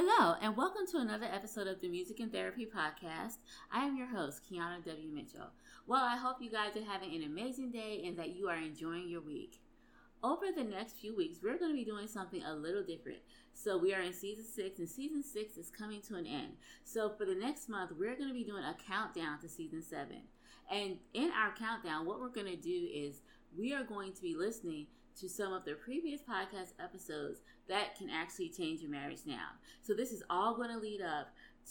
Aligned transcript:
Hello, 0.00 0.36
and 0.40 0.56
welcome 0.56 0.86
to 0.92 0.98
another 0.98 1.26
episode 1.26 1.66
of 1.66 1.80
the 1.80 1.88
Music 1.88 2.20
and 2.20 2.30
Therapy 2.30 2.64
Podcast. 2.64 3.38
I 3.72 3.84
am 3.84 3.96
your 3.96 4.06
host, 4.06 4.42
Kiana 4.48 4.84
W. 4.84 5.08
Mitchell. 5.12 5.50
Well, 5.88 6.04
I 6.04 6.16
hope 6.16 6.36
you 6.40 6.52
guys 6.52 6.76
are 6.76 6.88
having 6.88 7.16
an 7.16 7.24
amazing 7.24 7.72
day 7.72 8.04
and 8.06 8.16
that 8.16 8.36
you 8.36 8.48
are 8.48 8.56
enjoying 8.56 9.08
your 9.08 9.22
week. 9.22 9.58
Over 10.22 10.52
the 10.54 10.62
next 10.62 10.98
few 11.00 11.16
weeks, 11.16 11.40
we're 11.42 11.58
going 11.58 11.72
to 11.72 11.76
be 11.76 11.84
doing 11.84 12.06
something 12.06 12.44
a 12.44 12.54
little 12.54 12.84
different. 12.84 13.18
So, 13.54 13.76
we 13.76 13.92
are 13.92 14.00
in 14.00 14.12
season 14.12 14.44
six, 14.44 14.78
and 14.78 14.88
season 14.88 15.24
six 15.24 15.56
is 15.56 15.68
coming 15.68 16.00
to 16.02 16.14
an 16.14 16.28
end. 16.28 16.52
So, 16.84 17.10
for 17.10 17.24
the 17.24 17.34
next 17.34 17.68
month, 17.68 17.90
we're 17.98 18.14
going 18.14 18.28
to 18.28 18.34
be 18.34 18.44
doing 18.44 18.62
a 18.62 18.76
countdown 18.88 19.40
to 19.40 19.48
season 19.48 19.82
seven. 19.82 20.22
And 20.70 20.98
in 21.12 21.32
our 21.32 21.52
countdown, 21.58 22.06
what 22.06 22.20
we're 22.20 22.28
going 22.28 22.46
to 22.46 22.56
do 22.56 22.88
is 22.94 23.22
we 23.58 23.74
are 23.74 23.82
going 23.82 24.12
to 24.12 24.22
be 24.22 24.36
listening 24.36 24.86
to 25.20 25.28
some 25.28 25.52
of 25.52 25.64
the 25.64 25.74
previous 25.74 26.20
podcast 26.22 26.72
episodes 26.82 27.40
that 27.68 27.96
can 27.96 28.08
actually 28.10 28.48
change 28.48 28.80
your 28.80 28.90
marriage 28.90 29.20
now. 29.26 29.48
So 29.82 29.94
this 29.94 30.12
is 30.12 30.22
all 30.30 30.54
going 30.56 30.70
to 30.70 30.78
lead 30.78 31.00
up 31.00 31.28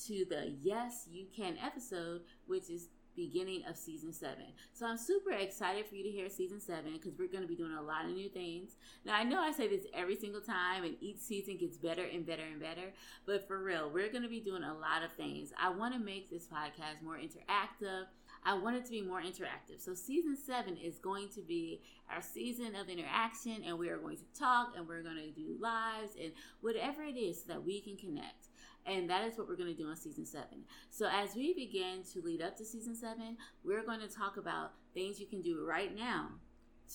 to 0.08 0.26
the 0.30 0.54
Yes 0.62 1.08
You 1.10 1.26
Can 1.36 1.58
episode, 1.64 2.22
which 2.46 2.70
is 2.70 2.90
beginning 3.16 3.64
of 3.68 3.76
season 3.76 4.14
seven. 4.14 4.46
So 4.74 4.86
I'm 4.86 4.98
super 4.98 5.32
excited 5.32 5.88
for 5.88 5.96
you 5.96 6.04
to 6.04 6.10
hear 6.10 6.30
season 6.30 6.62
seven 6.62 6.94
because 6.94 7.18
we're 7.18 7.28
going 7.28 7.42
to 7.42 7.48
be 7.48 7.56
doing 7.56 7.74
a 7.74 7.82
lot 7.82 8.06
of 8.06 8.12
new 8.12 8.30
things. 8.30 8.76
Now, 9.04 9.16
I 9.16 9.24
know 9.24 9.40
I 9.42 9.52
say 9.52 9.68
this 9.68 9.88
every 9.94 10.16
single 10.16 10.40
time, 10.40 10.84
and 10.84 10.96
each 11.02 11.18
season 11.18 11.58
gets 11.58 11.78
better 11.78 12.04
and 12.04 12.26
better 12.26 12.44
and 12.44 12.62
better, 12.62 12.94
but 13.26 13.48
for 13.48 13.62
real, 13.62 13.90
we're 13.92 14.12
going 14.12 14.24
to 14.24 14.30
be 14.30 14.40
doing 14.40 14.64
a 14.64 14.74
lot 14.74 15.04
of 15.04 15.12
things. 15.14 15.52
I 15.60 15.70
want 15.70 15.96
to 15.96 16.00
make 16.00 16.30
this 16.30 16.48
podcast 16.48 17.04
more 17.04 17.18
interactive. 17.18 18.06
I 18.48 18.54
want 18.54 18.78
it 18.78 18.86
to 18.86 18.92
be 18.92 19.02
more 19.02 19.22
interactive. 19.22 19.80
So, 19.80 19.94
season 19.94 20.38
seven 20.38 20.78
is 20.78 21.00
going 21.00 21.28
to 21.36 21.42
be 21.42 21.82
our 22.10 22.22
season 22.22 22.76
of 22.76 22.88
interaction, 22.88 23.62
and 23.66 23.78
we 23.78 23.90
are 23.90 23.98
going 23.98 24.16
to 24.16 24.40
talk 24.40 24.70
and 24.78 24.88
we're 24.88 25.04
going 25.04 25.18
to 25.18 25.32
do 25.32 25.58
lives 25.60 26.14
and 26.22 26.32
whatever 26.62 27.04
it 27.04 27.18
is 27.18 27.44
so 27.44 27.52
that 27.52 27.66
we 27.66 27.82
can 27.82 27.98
connect. 27.98 28.48
And 28.86 29.10
that 29.10 29.26
is 29.26 29.38
what 29.38 29.50
we're 29.50 29.58
going 29.58 29.76
to 29.76 29.78
do 29.78 29.90
on 29.90 29.98
season 29.98 30.26
seven. 30.26 30.64
So, 30.90 31.10
as 31.12 31.36
we 31.36 31.54
begin 31.56 32.04
to 32.14 32.22
lead 32.22 32.42
up 32.42 32.56
to 32.60 32.64
season 32.64 32.96
seven, 32.96 33.36
we're 33.66 33.84
going 33.84 34.00
to 34.00 34.08
talk 34.08 34.38
about 34.38 34.72
things 34.94 35.20
you 35.20 35.28
can 35.28 35.42
do 35.42 35.66
right 35.68 35.94
now 35.94 36.30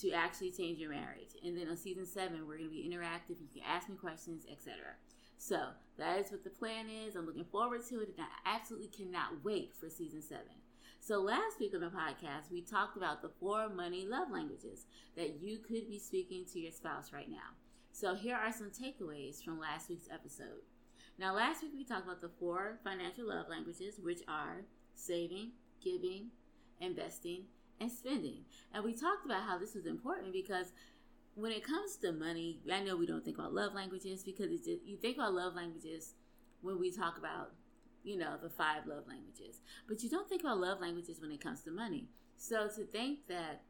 to 0.00 0.11
actually 0.12 0.53
change 0.53 0.78
your 0.78 0.89
marriage. 0.89 1.36
And 1.45 1.55
then 1.55 1.69
on 1.69 1.77
season 1.77 2.06
seven, 2.06 2.48
we're 2.48 2.56
going 2.56 2.70
to 2.70 2.75
be 2.75 2.89
interactive. 2.91 3.36
You 3.39 3.48
can 3.53 3.62
ask 3.69 3.91
me 3.91 3.97
questions, 3.97 4.47
etc. 4.50 4.77
So 5.36 5.61
that 5.98 6.19
is 6.19 6.30
what 6.30 6.45
the 6.45 6.50
plan 6.50 6.86
is. 6.89 7.14
I'm 7.14 7.27
looking 7.27 7.45
forward 7.45 7.86
to 7.91 8.00
it, 8.00 8.14
and 8.17 8.25
I 8.25 8.55
absolutely 8.55 8.89
cannot 8.89 9.45
wait 9.45 9.75
for 9.78 9.91
season 9.91 10.23
seven. 10.23 10.62
So, 11.05 11.20
last 11.20 11.58
week 11.58 11.75
on 11.75 11.81
the 11.81 11.89
podcast, 11.89 12.53
we 12.53 12.61
talked 12.61 12.97
about 12.97 13.22
the 13.22 13.33
four 13.41 13.69
money 13.69 14.06
love 14.06 14.31
languages 14.31 14.86
that 15.17 15.41
you 15.41 15.58
could 15.58 15.89
be 15.89 15.98
speaking 15.98 16.45
to 16.53 16.61
your 16.61 16.70
spouse 16.70 17.12
right 17.12 17.28
now. 17.28 17.56
So, 17.91 18.14
here 18.14 18.36
are 18.36 18.53
some 18.53 18.70
takeaways 18.70 19.42
from 19.42 19.58
last 19.58 19.89
week's 19.89 20.06
episode. 20.14 20.62
Now, 21.19 21.34
last 21.34 21.61
week 21.61 21.73
we 21.75 21.83
talked 21.83 22.05
about 22.05 22.20
the 22.20 22.30
four 22.39 22.78
financial 22.84 23.27
love 23.27 23.47
languages, 23.50 23.98
which 24.00 24.20
are 24.28 24.58
saving, 24.95 25.50
giving, 25.83 26.28
investing, 26.80 27.47
and 27.80 27.91
spending. 27.91 28.45
And 28.73 28.84
we 28.84 28.92
talked 28.92 29.27
about 29.27 29.42
how 29.42 29.58
this 29.58 29.75
was 29.75 29.86
important 29.86 30.33
because 30.33 30.73
when 31.34 31.50
it 31.50 31.67
comes 31.67 31.97
to 31.97 32.12
money, 32.12 32.61
I 32.73 32.78
know 32.78 32.97
we 32.97 33.06
don't 33.06 33.25
think 33.25 33.39
about 33.39 33.53
love 33.53 33.75
languages 33.75 34.23
because 34.23 34.50
just, 34.61 34.86
you 34.86 34.97
think 34.98 35.17
about 35.17 35.34
love 35.34 35.56
languages 35.56 36.14
when 36.61 36.78
we 36.78 36.92
talk 36.92 37.19
about 37.19 37.55
you 38.05 38.17
know, 38.17 38.36
the 38.42 38.50
five 38.50 38.86
love 38.86 39.05
languages. 39.08 39.61
But 39.89 40.03
you 40.03 40.11
don't 40.11 40.28
think 40.28 40.42
about 40.42 40.58
love 40.58 40.81
languages 40.81 41.20
when 41.20 41.31
it 41.31 41.41
comes 41.41 41.62
to 41.62 41.70
money. 41.70 42.08
So 42.36 42.69
to 42.69 42.84
think 42.84 43.27
that 43.29 43.63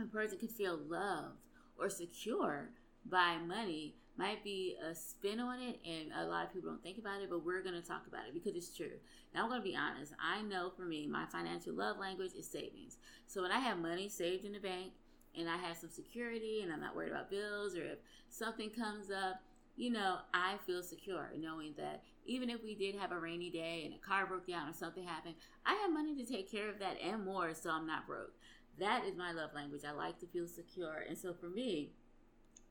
a 0.00 0.06
person 0.06 0.38
could 0.38 0.50
feel 0.50 0.78
loved 0.88 1.36
or 1.78 1.88
secure 1.88 2.70
by 3.04 3.36
money 3.46 3.94
might 4.16 4.42
be 4.42 4.76
a 4.84 4.94
spin 4.94 5.38
on 5.38 5.60
it 5.60 5.78
and 5.86 6.10
a 6.18 6.26
lot 6.26 6.44
of 6.44 6.52
people 6.52 6.68
don't 6.68 6.82
think 6.82 6.98
about 6.98 7.22
it 7.22 7.30
but 7.30 7.44
we're 7.44 7.62
going 7.62 7.80
to 7.80 7.86
talk 7.86 8.02
about 8.08 8.26
it 8.26 8.34
because 8.34 8.56
it's 8.56 8.76
true 8.76 8.98
now 9.32 9.42
i'm 9.44 9.48
going 9.48 9.60
to 9.60 9.64
be 9.64 9.76
honest 9.76 10.12
i 10.20 10.42
know 10.42 10.70
for 10.76 10.82
me 10.82 11.06
my 11.06 11.24
financial 11.26 11.72
love 11.72 11.98
language 11.98 12.32
is 12.36 12.46
savings 12.50 12.98
so 13.28 13.42
when 13.42 13.52
i 13.52 13.60
have 13.60 13.78
money 13.78 14.08
saved 14.08 14.44
in 14.44 14.52
the 14.52 14.58
bank 14.58 14.90
and 15.38 15.48
i 15.48 15.56
have 15.56 15.76
some 15.76 15.88
security 15.88 16.62
and 16.62 16.72
i'm 16.72 16.80
not 16.80 16.96
worried 16.96 17.12
about 17.12 17.30
bills 17.30 17.76
or 17.76 17.84
if 17.84 17.98
something 18.28 18.70
comes 18.70 19.08
up 19.08 19.40
you 19.78 19.90
know, 19.90 20.16
I 20.34 20.56
feel 20.66 20.82
secure 20.82 21.30
knowing 21.38 21.72
that 21.78 22.02
even 22.28 22.50
if 22.50 22.62
we 22.62 22.74
did 22.74 22.94
have 22.94 23.10
a 23.10 23.18
rainy 23.18 23.50
day 23.50 23.82
and 23.84 23.94
a 23.94 24.06
car 24.06 24.26
broke 24.26 24.46
down 24.46 24.68
or 24.68 24.72
something 24.72 25.04
happened, 25.04 25.34
I 25.66 25.74
have 25.74 25.92
money 25.92 26.14
to 26.16 26.24
take 26.24 26.50
care 26.50 26.68
of 26.68 26.78
that 26.78 26.98
and 27.02 27.24
more, 27.24 27.54
so 27.54 27.70
I'm 27.70 27.86
not 27.86 28.06
broke. 28.06 28.34
That 28.78 29.04
is 29.04 29.16
my 29.16 29.32
love 29.32 29.50
language. 29.54 29.82
I 29.88 29.92
like 29.92 30.20
to 30.20 30.26
feel 30.26 30.46
secure. 30.46 31.04
And 31.08 31.18
so 31.18 31.32
for 31.32 31.48
me, 31.48 31.92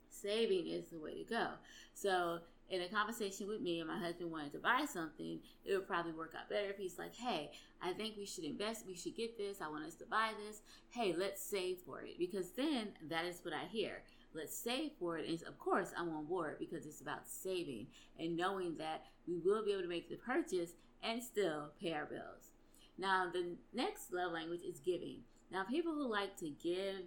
saving 0.09 0.67
is 0.67 0.87
the 0.87 0.99
way 0.99 1.15
to 1.15 1.23
go. 1.23 1.47
So 1.93 2.39
in 2.69 2.81
a 2.81 2.87
conversation 2.87 3.47
with 3.47 3.61
me 3.61 3.79
and 3.79 3.87
my 3.87 3.97
husband 3.97 4.31
wanted 4.31 4.51
to 4.53 4.59
buy 4.59 4.85
something, 4.91 5.39
it 5.65 5.73
would 5.73 5.87
probably 5.87 6.11
work 6.11 6.33
out 6.37 6.49
better 6.49 6.69
if 6.69 6.77
he's 6.77 6.99
like, 6.99 7.15
hey, 7.15 7.51
I 7.81 7.93
think 7.93 8.15
we 8.17 8.25
should 8.25 8.43
invest, 8.43 8.85
we 8.87 8.95
should 8.95 9.15
get 9.15 9.37
this, 9.37 9.61
I 9.61 9.69
want 9.69 9.85
us 9.85 9.95
to 9.95 10.05
buy 10.05 10.31
this. 10.45 10.61
Hey, 10.89 11.15
let's 11.17 11.41
save 11.41 11.79
for 11.79 12.01
it. 12.01 12.19
Because 12.19 12.51
then 12.51 12.89
that 13.09 13.25
is 13.25 13.39
what 13.43 13.53
I 13.53 13.65
hear 13.65 14.03
let's 14.33 14.57
save 14.57 14.91
for 14.99 15.17
it. 15.17 15.27
And 15.27 15.41
of 15.43 15.57
course, 15.59 15.91
I'm 15.97 16.09
on 16.09 16.25
board 16.25 16.57
because 16.59 16.85
it's 16.85 17.01
about 17.01 17.27
saving 17.27 17.87
and 18.19 18.37
knowing 18.37 18.75
that 18.77 19.05
we 19.27 19.37
will 19.37 19.63
be 19.63 19.71
able 19.71 19.83
to 19.83 19.87
make 19.87 20.09
the 20.09 20.17
purchase 20.17 20.71
and 21.03 21.21
still 21.21 21.71
pay 21.81 21.93
our 21.93 22.05
bills. 22.05 22.51
Now, 22.97 23.29
the 23.31 23.55
next 23.73 24.11
love 24.11 24.31
language 24.31 24.61
is 24.67 24.79
giving. 24.79 25.19
Now, 25.51 25.63
people 25.63 25.93
who 25.93 26.09
like 26.09 26.35
to 26.37 26.49
give 26.61 27.05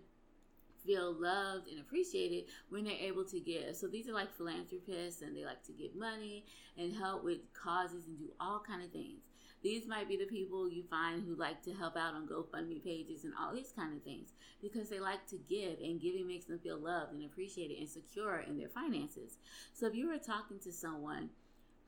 feel 0.85 1.13
loved 1.13 1.69
and 1.69 1.81
appreciated 1.81 2.45
when 2.71 2.85
they're 2.85 2.95
able 2.95 3.25
to 3.25 3.41
give. 3.41 3.77
So 3.77 3.87
these 3.87 4.09
are 4.09 4.15
like 4.15 4.35
philanthropists 4.37 5.23
and 5.23 5.37
they 5.37 5.45
like 5.45 5.63
to 5.65 5.73
give 5.73 5.95
money 5.95 6.45
and 6.79 6.95
help 6.95 7.23
with 7.23 7.39
causes 7.53 8.07
and 8.07 8.19
do 8.19 8.31
all 8.41 8.63
kind 8.67 8.83
of 8.83 8.91
things. 8.91 9.21
These 9.63 9.87
might 9.87 10.09
be 10.09 10.17
the 10.17 10.25
people 10.25 10.71
you 10.71 10.85
find 10.85 11.23
who 11.23 11.35
like 11.35 11.63
to 11.65 11.75
help 11.75 11.97
out 11.97 12.15
on 12.15 12.27
GoFundMe 12.27 12.83
pages 12.83 13.25
and 13.25 13.35
all 13.39 13.53
these 13.53 13.73
kind 13.77 13.95
of 13.95 14.03
things 14.03 14.33
because 14.63 14.89
they 14.89 15.01
like 15.01 15.27
to 15.29 15.37
give 15.49 15.79
and 15.81 16.01
giving 16.01 16.27
makes 16.27 16.47
them 16.47 16.59
feel 16.59 16.79
loved 16.79 17.13
and 17.13 17.25
appreciated 17.25 17.79
and 17.79 17.89
secure 17.89 18.45
in 18.47 18.57
their 18.57 18.69
finances. 18.69 19.37
So 19.75 19.87
if 19.87 19.95
you 19.95 20.09
were 20.09 20.19
talking 20.19 20.59
to 20.61 20.73
someone 20.73 21.29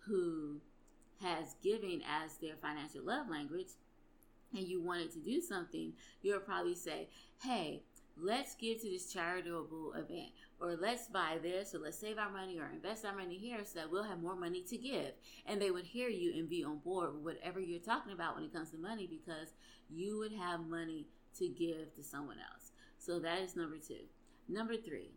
who 0.00 0.60
has 1.22 1.54
giving 1.62 2.02
as 2.02 2.36
their 2.36 2.56
financial 2.60 3.04
love 3.04 3.30
language, 3.30 3.68
and 4.54 4.66
you 4.66 4.82
wanted 4.82 5.10
to 5.12 5.18
do 5.18 5.40
something, 5.40 5.92
you 6.20 6.32
would 6.34 6.44
probably 6.44 6.74
say, 6.74 7.08
Hey, 7.42 7.82
let's 8.16 8.54
give 8.54 8.80
to 8.82 8.90
this 8.90 9.12
charitable 9.12 9.94
event 9.94 10.30
or 10.62 10.76
let's 10.76 11.08
buy 11.08 11.38
this 11.42 11.74
or 11.74 11.78
let's 11.78 11.98
save 11.98 12.18
our 12.18 12.30
money 12.30 12.58
or 12.58 12.70
invest 12.72 13.04
our 13.04 13.14
money 13.14 13.36
here 13.36 13.58
so 13.64 13.80
that 13.80 13.90
we'll 13.90 14.04
have 14.04 14.22
more 14.22 14.36
money 14.36 14.62
to 14.62 14.78
give 14.78 15.12
and 15.46 15.60
they 15.60 15.70
would 15.70 15.84
hear 15.84 16.08
you 16.08 16.32
and 16.38 16.48
be 16.48 16.62
on 16.64 16.78
board 16.78 17.12
with 17.14 17.24
whatever 17.24 17.60
you're 17.60 17.80
talking 17.80 18.12
about 18.12 18.36
when 18.36 18.44
it 18.44 18.52
comes 18.52 18.70
to 18.70 18.78
money 18.78 19.06
because 19.06 19.48
you 19.90 20.18
would 20.18 20.32
have 20.32 20.60
money 20.66 21.06
to 21.36 21.48
give 21.48 21.94
to 21.94 22.02
someone 22.02 22.38
else 22.52 22.70
so 22.98 23.18
that 23.18 23.40
is 23.40 23.56
number 23.56 23.76
two 23.76 24.04
number 24.48 24.76
three 24.76 25.10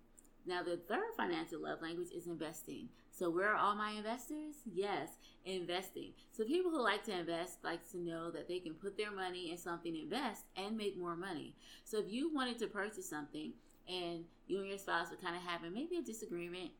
now, 0.48 0.62
the 0.62 0.78
third 0.78 1.16
financial 1.18 1.64
love 1.64 1.82
language 1.82 2.12
is 2.16 2.28
investing. 2.28 2.90
So, 3.10 3.32
where 3.32 3.50
are 3.50 3.56
all 3.56 3.76
my 3.76 3.92
investors? 3.92 4.56
Yes, 4.72 5.10
investing. 5.44 6.14
So, 6.32 6.44
people 6.44 6.70
who 6.70 6.84
like 6.84 7.04
to 7.06 7.18
invest 7.18 7.64
like 7.64 7.90
to 7.92 7.98
know 7.98 8.30
that 8.30 8.48
they 8.48 8.60
can 8.60 8.76
put 8.76 8.96
their 8.96 9.12
money 9.12 9.52
in 9.52 9.58
something, 9.58 9.96
invest, 9.96 10.44
and 10.56 10.78
make 10.78 11.00
more 11.00 11.16
money. 11.16 11.56
So, 11.84 11.98
if 11.98 12.12
you 12.12 12.32
wanted 12.32 12.60
to 12.60 12.68
purchase 12.68 13.10
something 13.10 13.54
and 13.88 14.26
you 14.48 14.60
and 14.60 14.68
your 14.68 14.78
spouse 14.78 15.10
were 15.10 15.18
kind 15.18 15.36
of 15.36 15.42
having 15.42 15.74
maybe 15.74 15.98
a 15.98 16.02
disagreement 16.02 16.72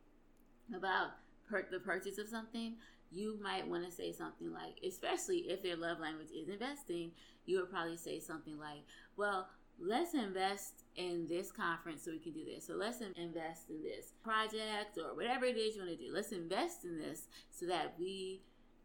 about 0.74 1.10
per- 1.48 1.66
the 1.70 1.80
purchase 1.80 2.18
of 2.18 2.28
something, 2.28 2.74
you 3.10 3.38
might 3.42 3.66
want 3.66 3.84
to 3.84 3.90
say 3.90 4.12
something 4.12 4.52
like, 4.52 4.78
especially 4.86 5.38
if 5.48 5.62
their 5.62 5.76
love 5.76 6.00
language 6.00 6.30
is 6.34 6.48
investing, 6.48 7.12
you 7.44 7.60
would 7.60 7.70
probably 7.70 7.96
say 7.96 8.18
something 8.18 8.58
like, 8.58 8.82
Well, 9.16 9.48
let's 9.78 10.14
invest 10.14 10.84
in 10.96 11.26
this 11.28 11.52
conference 11.52 12.02
so 12.04 12.10
we 12.10 12.18
can 12.18 12.32
do 12.32 12.44
this. 12.44 12.66
So 12.66 12.74
let's 12.74 13.00
invest 13.00 13.70
in 13.70 13.82
this 13.82 14.12
project 14.22 14.98
or 14.98 15.14
whatever 15.14 15.44
it 15.44 15.56
is 15.56 15.76
you 15.76 15.82
want 15.82 15.98
to 15.98 16.04
do. 16.04 16.12
Let's 16.12 16.32
invest 16.32 16.84
in 16.84 16.98
this 16.98 17.28
so 17.50 17.66
that 17.66 17.94
we 17.98 18.42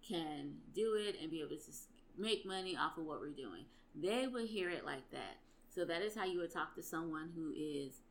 can 0.07 0.55
do 0.75 0.95
it 0.95 1.15
and 1.21 1.31
be 1.31 1.39
able 1.39 1.55
to 1.55 1.71
make 2.17 2.45
money 2.45 2.75
off 2.75 2.97
of 2.97 3.05
what 3.05 3.21
we're 3.21 3.29
doing. 3.29 3.65
They 3.95 4.27
would 4.27 4.47
hear 4.47 4.69
it 4.69 4.85
like 4.85 5.09
that. 5.11 5.37
So 5.73 5.85
that 5.85 6.01
is 6.01 6.15
how 6.15 6.25
you 6.25 6.39
would 6.39 6.51
talk 6.51 6.75
to 6.75 6.83
someone 6.83 7.31
who 7.35 7.53
is 7.55 8.01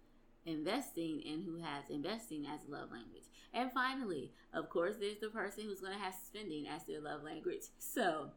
investing 0.47 1.23
and 1.27 1.45
who 1.45 1.57
has 1.57 1.91
investing 1.91 2.47
as 2.47 2.61
a 2.67 2.71
love 2.71 2.91
language. 2.91 3.25
And 3.53 3.73
finally, 3.73 4.33
of 4.55 4.69
course, 4.71 4.97
there's 4.99 5.19
the 5.21 5.29
person 5.29 5.65
who's 5.65 5.81
going 5.81 5.93
to 5.93 6.03
have 6.03 6.15
spending 6.15 6.69
as 6.69 6.85
their 6.85 7.01
love 7.01 7.23
language. 7.23 7.65
So 7.79 8.31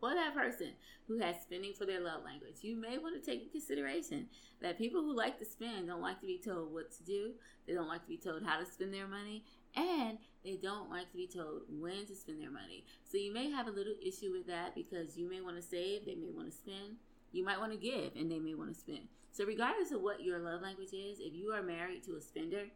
for 0.00 0.14
that 0.14 0.34
person 0.34 0.72
who 1.08 1.18
has 1.18 1.36
spending 1.42 1.72
for 1.72 1.86
their 1.86 2.00
love 2.00 2.22
language, 2.24 2.56
you 2.62 2.76
may 2.76 2.98
want 2.98 3.22
to 3.22 3.30
take 3.30 3.44
in 3.44 3.50
consideration 3.50 4.26
that 4.60 4.78
people 4.78 5.02
who 5.02 5.16
like 5.16 5.38
to 5.38 5.44
spend 5.44 5.86
don't 5.86 6.02
like 6.02 6.20
to 6.20 6.26
be 6.26 6.40
told 6.44 6.72
what 6.72 6.90
to 6.92 7.04
do. 7.04 7.32
They 7.66 7.74
don't 7.74 7.88
like 7.88 8.02
to 8.02 8.08
be 8.08 8.16
told 8.16 8.42
how 8.44 8.58
to 8.58 8.66
spend 8.66 8.92
their 8.92 9.08
money, 9.08 9.44
and 9.74 10.18
they 10.44 10.56
don't 10.56 10.90
like 10.90 11.10
to 11.10 11.16
be 11.16 11.26
told 11.26 11.62
when 11.68 12.06
to 12.06 12.14
spend 12.14 12.40
their 12.40 12.50
money. 12.50 12.84
So 13.04 13.18
you 13.18 13.32
may 13.32 13.50
have 13.50 13.66
a 13.66 13.72
little 13.72 13.94
issue 14.04 14.32
with 14.32 14.46
that 14.46 14.74
because 14.74 15.16
you 15.16 15.28
may 15.28 15.40
want 15.40 15.56
to 15.56 15.62
save, 15.62 16.04
they 16.04 16.14
may 16.14 16.30
want 16.30 16.50
to 16.50 16.56
spend. 16.56 16.96
You 17.32 17.44
might 17.44 17.58
want 17.58 17.72
to 17.72 17.78
give, 17.78 18.12
and 18.16 18.30
they 18.30 18.38
may 18.38 18.54
want 18.54 18.72
to 18.72 18.78
spend. 18.78 19.08
So 19.36 19.44
regardless 19.44 19.92
of 19.92 20.00
what 20.00 20.22
your 20.22 20.38
love 20.38 20.62
language 20.62 20.94
is, 20.94 21.20
if 21.20 21.34
you 21.34 21.50
are 21.50 21.62
married 21.62 22.02
to 22.04 22.16
a 22.16 22.22
spender, 22.22 22.68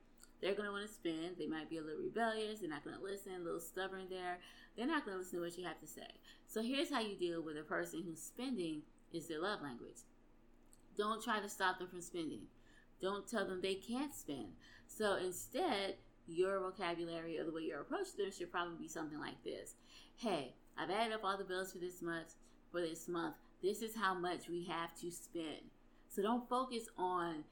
they're 0.42 0.52
going 0.54 0.66
to 0.66 0.72
want 0.72 0.86
to 0.86 0.92
spend. 0.92 1.36
They 1.38 1.46
might 1.46 1.70
be 1.70 1.78
a 1.78 1.82
little 1.82 2.02
rebellious. 2.02 2.60
They're 2.60 2.68
not 2.68 2.84
going 2.84 2.98
to 2.98 3.02
listen, 3.02 3.32
a 3.40 3.42
little 3.42 3.60
stubborn 3.60 4.08
there. 4.10 4.36
They're 4.76 4.86
not 4.86 5.06
going 5.06 5.16
to 5.16 5.22
listen 5.22 5.38
to 5.38 5.44
what 5.46 5.56
you 5.56 5.64
have 5.64 5.80
to 5.80 5.86
say. 5.86 6.06
So 6.46 6.60
here's 6.60 6.90
how 6.90 7.00
you 7.00 7.16
deal 7.16 7.40
with 7.40 7.56
a 7.56 7.62
person 7.62 8.02
who's 8.04 8.20
spending 8.20 8.82
is 9.10 9.26
their 9.26 9.40
love 9.40 9.62
language. 9.62 10.04
Don't 10.98 11.24
try 11.24 11.40
to 11.40 11.48
stop 11.48 11.78
them 11.78 11.88
from 11.88 12.02
spending. 12.02 12.42
Don't 13.00 13.26
tell 13.26 13.46
them 13.46 13.62
they 13.62 13.76
can't 13.76 14.14
spend. 14.14 14.52
So 14.86 15.16
instead, 15.16 15.94
your 16.26 16.60
vocabulary 16.60 17.38
or 17.38 17.44
the 17.44 17.52
way 17.52 17.62
you 17.62 17.80
approach 17.80 18.16
them 18.18 18.30
should 18.30 18.52
probably 18.52 18.76
be 18.78 18.88
something 18.88 19.18
like 19.18 19.42
this. 19.44 19.76
Hey, 20.16 20.52
I've 20.76 20.90
added 20.90 21.14
up 21.14 21.24
all 21.24 21.38
the 21.38 21.44
bills 21.44 21.72
for 21.72 21.78
this 21.78 22.02
month. 22.02 22.34
For 22.70 22.82
this 22.82 23.08
month, 23.08 23.36
this 23.62 23.80
is 23.80 23.96
how 23.96 24.12
much 24.12 24.50
we 24.50 24.64
have 24.64 24.94
to 25.00 25.10
spend. 25.10 25.70
So 26.10 26.22
don't 26.22 26.48
focus 26.48 26.88
on 26.98 27.44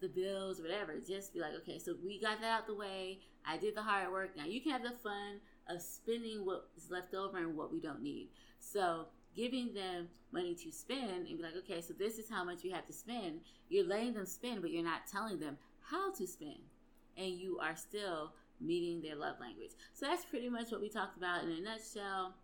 the 0.00 0.08
bills, 0.08 0.60
or 0.60 0.64
whatever. 0.64 0.94
Just 1.06 1.32
be 1.32 1.40
like, 1.40 1.54
okay, 1.62 1.78
so 1.78 1.94
we 2.04 2.20
got 2.20 2.40
that 2.40 2.50
out 2.50 2.66
the 2.66 2.74
way. 2.74 3.20
I 3.46 3.56
did 3.56 3.76
the 3.76 3.82
hard 3.82 4.10
work. 4.12 4.36
Now 4.36 4.44
you 4.44 4.60
can 4.60 4.72
have 4.72 4.82
the 4.82 4.90
fun 5.02 5.40
of 5.68 5.80
spending 5.80 6.44
what 6.44 6.68
is 6.76 6.90
left 6.90 7.14
over 7.14 7.38
and 7.38 7.56
what 7.56 7.72
we 7.72 7.80
don't 7.80 8.02
need. 8.02 8.28
So 8.58 9.06
giving 9.34 9.72
them 9.72 10.08
money 10.32 10.54
to 10.54 10.72
spend 10.72 11.26
and 11.28 11.36
be 11.36 11.42
like, 11.42 11.56
okay, 11.56 11.80
so 11.80 11.94
this 11.94 12.18
is 12.18 12.28
how 12.28 12.44
much 12.44 12.64
you 12.64 12.72
have 12.72 12.86
to 12.86 12.92
spend. 12.92 13.40
You're 13.68 13.86
letting 13.86 14.14
them 14.14 14.26
spend, 14.26 14.60
but 14.60 14.70
you're 14.70 14.84
not 14.84 15.06
telling 15.10 15.38
them 15.38 15.56
how 15.80 16.12
to 16.12 16.26
spend. 16.26 16.60
And 17.16 17.28
you 17.28 17.58
are 17.60 17.76
still 17.76 18.32
meeting 18.60 19.00
their 19.00 19.16
love 19.16 19.36
language. 19.40 19.72
So 19.92 20.06
that's 20.06 20.24
pretty 20.24 20.48
much 20.48 20.70
what 20.70 20.80
we 20.80 20.88
talked 20.88 21.16
about 21.16 21.44
in 21.44 21.50
a 21.50 21.60
nutshell. 21.60 22.34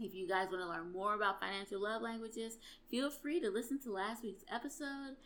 If 0.00 0.14
you 0.14 0.26
guys 0.26 0.48
want 0.50 0.62
to 0.62 0.68
learn 0.68 0.92
more 0.92 1.14
about 1.14 1.40
financial 1.40 1.82
love 1.82 2.02
languages, 2.02 2.58
feel 2.90 3.10
free 3.10 3.40
to 3.40 3.50
listen 3.50 3.78
to 3.80 3.92
last 3.92 4.22
week's 4.22 4.44
episode 4.52 5.16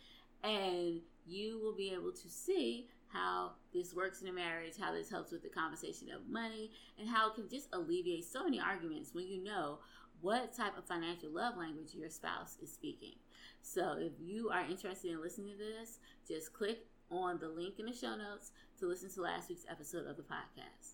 and 0.43 1.01
you 1.25 1.59
will 1.59 1.75
be 1.75 1.91
able 1.91 2.11
to 2.11 2.29
see 2.29 2.87
how 3.07 3.53
this 3.73 3.93
works 3.95 4.21
in 4.21 4.27
a 4.27 4.33
marriage, 4.33 4.73
how 4.79 4.93
this 4.93 5.09
helps 5.09 5.31
with 5.31 5.41
the 5.41 5.49
conversation 5.49 6.09
of 6.11 6.29
money, 6.29 6.71
and 6.99 7.09
how 7.09 7.29
it 7.29 7.35
can 7.35 7.49
just 7.49 7.67
alleviate 7.73 8.25
so 8.25 8.43
many 8.43 8.59
arguments 8.59 9.13
when 9.13 9.27
you 9.27 9.43
know 9.43 9.79
what 10.21 10.53
type 10.53 10.77
of 10.77 10.85
financial 10.85 11.31
love 11.31 11.57
language 11.57 11.93
your 11.93 12.09
spouse 12.09 12.57
is 12.61 12.71
speaking. 12.71 13.15
So 13.61 13.95
if 13.97 14.13
you 14.19 14.49
are 14.49 14.65
interested 14.69 15.11
in 15.11 15.21
listening 15.21 15.53
to 15.53 15.57
this, 15.57 15.99
just 16.27 16.53
click 16.53 16.85
on 17.09 17.39
the 17.39 17.49
link 17.49 17.79
in 17.79 17.85
the 17.85 17.93
show 17.93 18.15
notes 18.15 18.51
to 18.79 18.87
listen 18.87 19.09
to 19.11 19.21
last 19.21 19.49
week's 19.49 19.65
episode 19.69 20.05
of 20.07 20.17
the 20.17 20.23
podcast. 20.23 20.93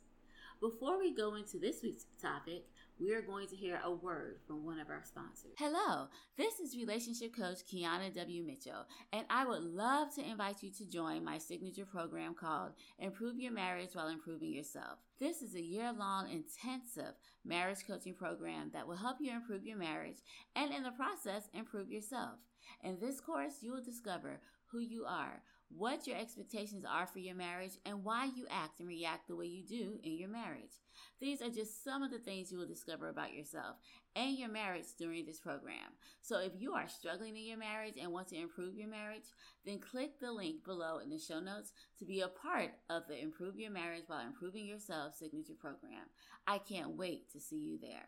Before 0.62 0.98
we 0.98 1.14
go 1.14 1.36
into 1.36 1.60
this 1.60 1.84
week's 1.84 2.06
topic, 2.22 2.66
we 3.00 3.14
are 3.14 3.22
going 3.22 3.48
to 3.48 3.56
hear 3.56 3.80
a 3.84 3.92
word 3.92 4.38
from 4.48 4.66
one 4.66 4.80
of 4.80 4.90
our 4.90 5.04
sponsors. 5.04 5.52
Hello, 5.58 6.08
this 6.38 6.60
is 6.60 6.78
relationship 6.78 7.36
coach 7.36 7.58
Kiana 7.72 8.14
W. 8.14 8.44
Mitchell, 8.44 8.86
and 9.12 9.26
I 9.30 9.46
would 9.46 9.64
love 9.64 10.16
to 10.16 10.28
invite 10.28 10.64
you 10.64 10.72
to 10.72 10.90
join 10.90 11.24
my 11.24 11.38
signature 11.38 11.86
program 11.86 12.36
called 12.36 12.72
Improve 13.00 13.38
Your 13.38 13.52
Marriage 13.52 13.90
While 13.94 14.08
Improving 14.08 14.54
Yourself. 14.54 15.00
This 15.20 15.42
is 15.42 15.56
a 15.56 15.62
year 15.62 15.92
long 15.92 16.30
intensive 16.30 17.16
marriage 17.44 17.86
coaching 17.86 18.14
program 18.14 18.72
that 18.74 18.88
will 18.88 18.96
help 18.96 19.18
you 19.20 19.32
improve 19.34 19.66
your 19.66 19.78
marriage 19.78 20.20
and, 20.56 20.74
in 20.74 20.84
the 20.84 20.92
process, 20.92 21.50
improve 21.54 21.92
yourself. 21.92 22.40
In 22.84 22.98
this 23.00 23.20
course, 23.20 23.56
you 23.62 23.74
will 23.74 23.84
discover 23.84 24.40
who 24.72 24.80
you 24.80 25.06
are 25.06 25.42
what 25.70 26.08
your 26.08 26.18
expectations 26.18 26.86
are 26.90 27.08
for 27.08 27.20
your 27.20 27.36
marriage, 27.36 27.74
and 27.86 28.04
why 28.04 28.26
you 28.36 28.46
act 28.50 28.80
and 28.80 28.88
react 28.88 29.28
the 29.28 29.36
way 29.36 29.46
you 29.46 29.64
do 29.64 30.00
in 30.04 30.18
your 30.18 30.30
marriage. 30.30 30.80
These 31.20 31.42
are 31.42 31.50
just 31.50 31.84
some 31.84 32.04
of 32.04 32.12
the 32.12 32.20
things 32.20 32.52
you 32.52 32.58
will 32.58 32.68
discover 32.68 33.10
about 33.10 33.34
yourself 33.34 33.78
and 34.16 34.38
your 34.38 34.50
marriage 34.50 34.86
during 34.98 35.26
this 35.26 35.40
program. 35.40 35.98
So 36.22 36.40
if 36.40 36.54
you 36.58 36.74
are 36.74 36.88
struggling 36.88 37.36
in 37.36 37.44
your 37.44 37.58
marriage 37.58 37.96
and 38.02 38.12
want 38.12 38.30
to 38.30 38.38
improve 38.38 38.76
your 38.76 38.90
marriage, 38.90 39.26
then 39.66 39.80
click 39.80 40.20
the 40.20 40.32
link 40.32 40.64
below 40.64 41.00
in 41.00 41.10
the 41.10 41.20
show 41.20 41.40
notes 41.40 41.74
to 42.00 42.06
be 42.06 42.22
a 42.22 42.28
part 42.28 42.72
of 42.90 43.04
the 43.08 43.22
Improve 43.22 43.60
Your 43.60 43.72
Marriage 43.72 44.04
While 44.08 44.26
Improving 44.26 44.66
Yourself 44.66 45.16
signature 45.16 45.54
program. 45.60 46.06
I 46.48 46.60
can't 46.60 46.96
wait 46.96 47.32
to 47.34 47.40
see 47.40 47.58
you 47.58 47.78
there. 47.82 48.08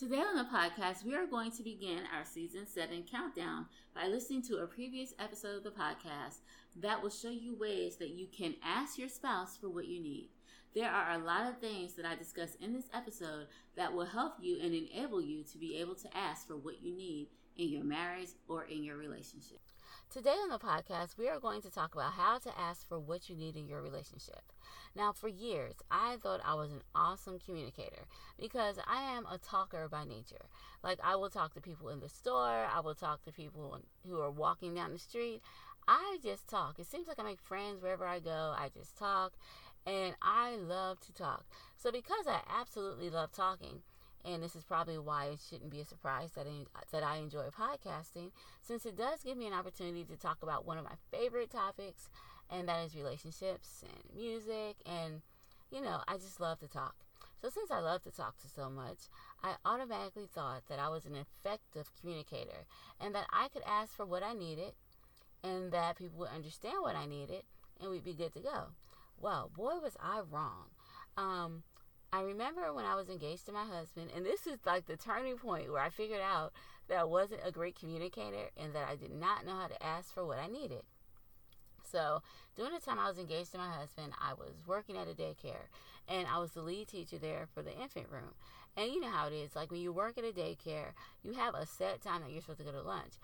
Today 0.00 0.16
on 0.16 0.34
the 0.34 0.44
podcast, 0.44 1.04
we 1.04 1.14
are 1.14 1.26
going 1.26 1.50
to 1.50 1.62
begin 1.62 1.98
our 2.16 2.24
season 2.24 2.66
seven 2.66 3.02
countdown 3.02 3.66
by 3.94 4.06
listening 4.06 4.40
to 4.44 4.56
a 4.56 4.66
previous 4.66 5.12
episode 5.18 5.58
of 5.58 5.62
the 5.62 5.70
podcast 5.72 6.38
that 6.76 7.02
will 7.02 7.10
show 7.10 7.28
you 7.28 7.54
ways 7.54 7.96
that 7.96 8.08
you 8.08 8.26
can 8.26 8.54
ask 8.64 8.96
your 8.96 9.10
spouse 9.10 9.58
for 9.58 9.68
what 9.68 9.88
you 9.88 10.00
need. 10.00 10.30
There 10.74 10.88
are 10.88 11.12
a 11.12 11.22
lot 11.22 11.50
of 11.50 11.58
things 11.58 11.96
that 11.96 12.06
I 12.06 12.14
discuss 12.14 12.54
in 12.62 12.72
this 12.72 12.88
episode 12.94 13.48
that 13.76 13.92
will 13.92 14.06
help 14.06 14.36
you 14.40 14.58
and 14.62 14.72
enable 14.72 15.20
you 15.20 15.44
to 15.52 15.58
be 15.58 15.76
able 15.76 15.96
to 15.96 16.16
ask 16.16 16.46
for 16.46 16.56
what 16.56 16.82
you 16.82 16.96
need 16.96 17.26
in 17.58 17.68
your 17.68 17.84
marriage 17.84 18.30
or 18.48 18.64
in 18.64 18.82
your 18.82 18.96
relationship. 18.96 19.60
Today 20.12 20.30
on 20.30 20.48
the 20.48 20.58
podcast, 20.58 21.16
we 21.16 21.28
are 21.28 21.38
going 21.38 21.62
to 21.62 21.70
talk 21.70 21.94
about 21.94 22.14
how 22.14 22.38
to 22.38 22.58
ask 22.58 22.84
for 22.88 22.98
what 22.98 23.30
you 23.30 23.36
need 23.36 23.54
in 23.54 23.68
your 23.68 23.80
relationship. 23.80 24.42
Now, 24.96 25.12
for 25.12 25.28
years, 25.28 25.74
I 25.88 26.16
thought 26.20 26.40
I 26.44 26.54
was 26.54 26.72
an 26.72 26.82
awesome 26.96 27.38
communicator 27.38 28.06
because 28.36 28.80
I 28.88 29.02
am 29.02 29.24
a 29.26 29.38
talker 29.38 29.88
by 29.88 30.02
nature. 30.02 30.46
Like, 30.82 30.98
I 31.04 31.14
will 31.14 31.30
talk 31.30 31.54
to 31.54 31.60
people 31.60 31.90
in 31.90 32.00
the 32.00 32.08
store, 32.08 32.66
I 32.74 32.80
will 32.80 32.96
talk 32.96 33.22
to 33.22 33.32
people 33.32 33.78
who 34.04 34.18
are 34.18 34.32
walking 34.32 34.74
down 34.74 34.92
the 34.92 34.98
street. 34.98 35.42
I 35.86 36.18
just 36.24 36.48
talk. 36.48 36.80
It 36.80 36.90
seems 36.90 37.06
like 37.06 37.20
I 37.20 37.22
make 37.22 37.40
friends 37.40 37.80
wherever 37.80 38.04
I 38.04 38.18
go. 38.18 38.52
I 38.58 38.68
just 38.74 38.98
talk, 38.98 39.34
and 39.86 40.16
I 40.20 40.56
love 40.56 40.98
to 41.02 41.12
talk. 41.12 41.44
So, 41.76 41.92
because 41.92 42.26
I 42.26 42.40
absolutely 42.50 43.10
love 43.10 43.30
talking, 43.30 43.82
and 44.24 44.42
this 44.42 44.54
is 44.54 44.64
probably 44.64 44.98
why 44.98 45.26
it 45.26 45.40
shouldn't 45.48 45.70
be 45.70 45.80
a 45.80 45.84
surprise 45.84 46.30
that 46.32 46.46
I, 46.46 46.80
that 46.92 47.02
I 47.02 47.16
enjoy 47.16 47.48
podcasting, 47.48 48.30
since 48.62 48.86
it 48.86 48.96
does 48.96 49.22
give 49.22 49.36
me 49.36 49.46
an 49.46 49.52
opportunity 49.52 50.04
to 50.04 50.16
talk 50.16 50.38
about 50.42 50.66
one 50.66 50.78
of 50.78 50.84
my 50.84 50.96
favorite 51.10 51.50
topics, 51.50 52.08
and 52.50 52.68
that 52.68 52.84
is 52.84 52.94
relationships 52.94 53.82
and 53.82 54.16
music, 54.16 54.76
and 54.84 55.22
you 55.70 55.80
know, 55.80 56.00
I 56.08 56.14
just 56.14 56.40
love 56.40 56.58
to 56.60 56.68
talk. 56.68 56.94
So, 57.40 57.48
since 57.48 57.70
I 57.70 57.78
love 57.78 58.02
to 58.02 58.10
talk 58.10 58.38
to 58.42 58.48
so 58.48 58.68
much, 58.68 58.98
I 59.42 59.54
automatically 59.64 60.28
thought 60.32 60.62
that 60.68 60.78
I 60.78 60.88
was 60.88 61.06
an 61.06 61.14
effective 61.14 61.90
communicator 61.98 62.66
and 63.00 63.14
that 63.14 63.26
I 63.32 63.48
could 63.48 63.62
ask 63.66 63.96
for 63.96 64.04
what 64.04 64.22
I 64.22 64.34
needed 64.34 64.72
and 65.42 65.72
that 65.72 65.96
people 65.96 66.18
would 66.18 66.28
understand 66.34 66.76
what 66.82 66.96
I 66.96 67.06
needed 67.06 67.44
and 67.80 67.90
we'd 67.90 68.04
be 68.04 68.12
good 68.12 68.34
to 68.34 68.40
go. 68.40 68.66
Well, 69.18 69.50
boy, 69.56 69.78
was 69.82 69.96
I 69.98 70.20
wrong. 70.30 70.66
Um, 71.16 71.62
I 72.12 72.22
remember 72.22 72.72
when 72.72 72.84
I 72.84 72.96
was 72.96 73.08
engaged 73.08 73.46
to 73.46 73.52
my 73.52 73.64
husband, 73.64 74.10
and 74.14 74.26
this 74.26 74.46
is 74.46 74.58
like 74.66 74.86
the 74.86 74.96
turning 74.96 75.38
point 75.38 75.70
where 75.70 75.82
I 75.82 75.90
figured 75.90 76.20
out 76.20 76.52
that 76.88 76.98
I 76.98 77.04
wasn't 77.04 77.42
a 77.46 77.52
great 77.52 77.78
communicator 77.78 78.50
and 78.56 78.74
that 78.74 78.88
I 78.88 78.96
did 78.96 79.12
not 79.12 79.46
know 79.46 79.54
how 79.54 79.68
to 79.68 79.82
ask 79.82 80.12
for 80.12 80.26
what 80.26 80.38
I 80.38 80.48
needed. 80.48 80.82
So, 81.84 82.22
during 82.56 82.72
the 82.72 82.80
time 82.80 82.98
I 82.98 83.08
was 83.08 83.18
engaged 83.18 83.52
to 83.52 83.58
my 83.58 83.70
husband, 83.70 84.12
I 84.20 84.34
was 84.34 84.54
working 84.66 84.96
at 84.96 85.08
a 85.08 85.14
daycare 85.14 85.68
and 86.08 86.26
I 86.26 86.38
was 86.38 86.52
the 86.52 86.62
lead 86.62 86.88
teacher 86.88 87.18
there 87.18 87.46
for 87.54 87.62
the 87.62 87.76
infant 87.80 88.06
room. 88.10 88.34
And 88.76 88.92
you 88.92 89.00
know 89.00 89.08
how 89.08 89.28
it 89.28 89.32
is 89.32 89.54
like 89.54 89.70
when 89.70 89.80
you 89.80 89.92
work 89.92 90.18
at 90.18 90.24
a 90.24 90.32
daycare, 90.32 90.92
you 91.22 91.32
have 91.34 91.54
a 91.54 91.66
set 91.66 92.02
time 92.02 92.22
that 92.22 92.30
you're 92.30 92.40
supposed 92.40 92.60
to 92.60 92.64
go 92.64 92.72
to 92.72 92.82
lunch. 92.82 93.14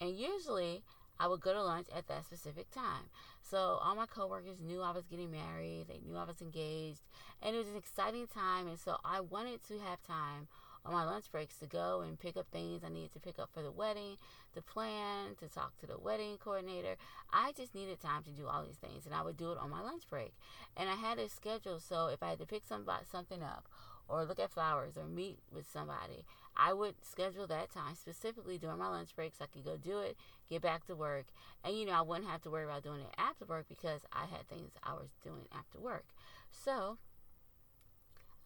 And 0.00 0.16
usually, 0.16 0.82
I 1.20 1.26
would 1.26 1.40
go 1.40 1.52
to 1.52 1.62
lunch 1.62 1.86
at 1.94 2.06
that 2.08 2.24
specific 2.24 2.70
time. 2.70 3.10
So 3.42 3.78
all 3.82 3.94
my 3.94 4.06
coworkers 4.06 4.60
knew 4.60 4.82
I 4.82 4.92
was 4.92 5.06
getting 5.06 5.30
married, 5.30 5.86
they 5.88 6.00
knew 6.06 6.16
I 6.16 6.24
was 6.24 6.40
engaged, 6.40 7.00
and 7.42 7.54
it 7.54 7.58
was 7.58 7.68
an 7.68 7.76
exciting 7.76 8.26
time. 8.26 8.68
And 8.68 8.78
so 8.78 8.96
I 9.04 9.20
wanted 9.20 9.66
to 9.68 9.78
have 9.78 10.02
time 10.02 10.48
on 10.84 10.92
my 10.92 11.04
lunch 11.04 11.30
breaks 11.30 11.56
to 11.56 11.66
go 11.66 12.02
and 12.06 12.18
pick 12.18 12.36
up 12.36 12.46
things 12.52 12.82
I 12.84 12.88
needed 12.88 13.12
to 13.12 13.20
pick 13.20 13.38
up 13.38 13.50
for 13.52 13.62
the 13.62 13.70
wedding, 13.70 14.16
to 14.54 14.62
plan, 14.62 15.34
to 15.40 15.48
talk 15.48 15.76
to 15.78 15.86
the 15.86 15.98
wedding 15.98 16.36
coordinator. 16.38 16.96
I 17.32 17.52
just 17.52 17.74
needed 17.74 18.00
time 18.00 18.22
to 18.24 18.30
do 18.30 18.46
all 18.46 18.64
these 18.64 18.76
things, 18.76 19.04
and 19.04 19.14
I 19.14 19.22
would 19.22 19.36
do 19.36 19.52
it 19.52 19.58
on 19.58 19.70
my 19.70 19.82
lunch 19.82 20.04
break. 20.08 20.32
And 20.76 20.88
I 20.88 20.94
had 20.94 21.18
a 21.18 21.28
schedule, 21.28 21.80
so 21.80 22.06
if 22.06 22.22
I 22.22 22.30
had 22.30 22.38
to 22.38 22.46
pick 22.46 22.62
somebody, 22.66 23.04
something 23.10 23.42
up, 23.42 23.66
or 24.08 24.24
look 24.24 24.40
at 24.40 24.50
flowers, 24.50 24.96
or 24.96 25.06
meet 25.06 25.38
with 25.52 25.70
somebody, 25.70 26.24
I 26.58 26.72
would 26.72 26.94
schedule 27.02 27.46
that 27.46 27.70
time 27.70 27.94
specifically 27.94 28.58
during 28.58 28.78
my 28.78 28.88
lunch 28.88 29.14
breaks. 29.14 29.40
I 29.40 29.46
could 29.46 29.64
go 29.64 29.76
do 29.76 29.98
it, 30.00 30.16
get 30.50 30.62
back 30.62 30.86
to 30.86 30.96
work, 30.96 31.26
and 31.64 31.78
you 31.78 31.86
know, 31.86 31.92
I 31.92 32.02
wouldn't 32.02 32.28
have 32.28 32.42
to 32.42 32.50
worry 32.50 32.64
about 32.64 32.82
doing 32.82 33.00
it 33.00 33.14
after 33.16 33.44
work 33.44 33.66
because 33.68 34.00
I 34.12 34.26
had 34.26 34.48
things 34.48 34.72
I 34.82 34.94
was 34.94 35.10
doing 35.22 35.46
after 35.56 35.78
work. 35.78 36.06
So 36.50 36.98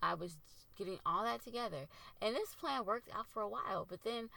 I 0.02 0.14
was 0.14 0.36
getting 0.76 0.98
all 1.06 1.24
that 1.24 1.42
together, 1.42 1.86
and 2.20 2.34
this 2.34 2.54
plan 2.54 2.84
worked 2.84 3.08
out 3.14 3.26
for 3.28 3.42
a 3.42 3.48
while, 3.48 3.86
but 3.88 4.04
then 4.04 4.28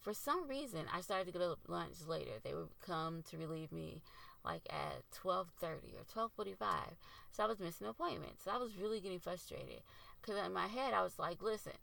for 0.00 0.14
some 0.14 0.48
reason 0.48 0.86
I 0.92 1.00
started 1.00 1.26
to 1.26 1.38
go 1.38 1.54
to 1.54 1.72
lunch 1.72 1.96
later. 2.06 2.38
They 2.42 2.54
would 2.54 2.68
come 2.80 3.22
to 3.30 3.36
relieve 3.36 3.72
me 3.72 4.02
like 4.44 4.62
at 4.70 5.02
12:30 5.12 5.96
or 5.96 6.04
12:45. 6.04 6.96
So 7.30 7.44
I 7.44 7.46
was 7.46 7.60
missing 7.60 7.86
appointments. 7.86 8.44
So 8.44 8.50
I 8.50 8.56
was 8.56 8.76
really 8.76 9.00
getting 9.00 9.18
frustrated 9.18 9.82
cuz 10.22 10.36
in 10.36 10.52
my 10.52 10.66
head 10.66 10.94
I 10.94 11.02
was 11.02 11.18
like, 11.18 11.42
"Listen, 11.42 11.74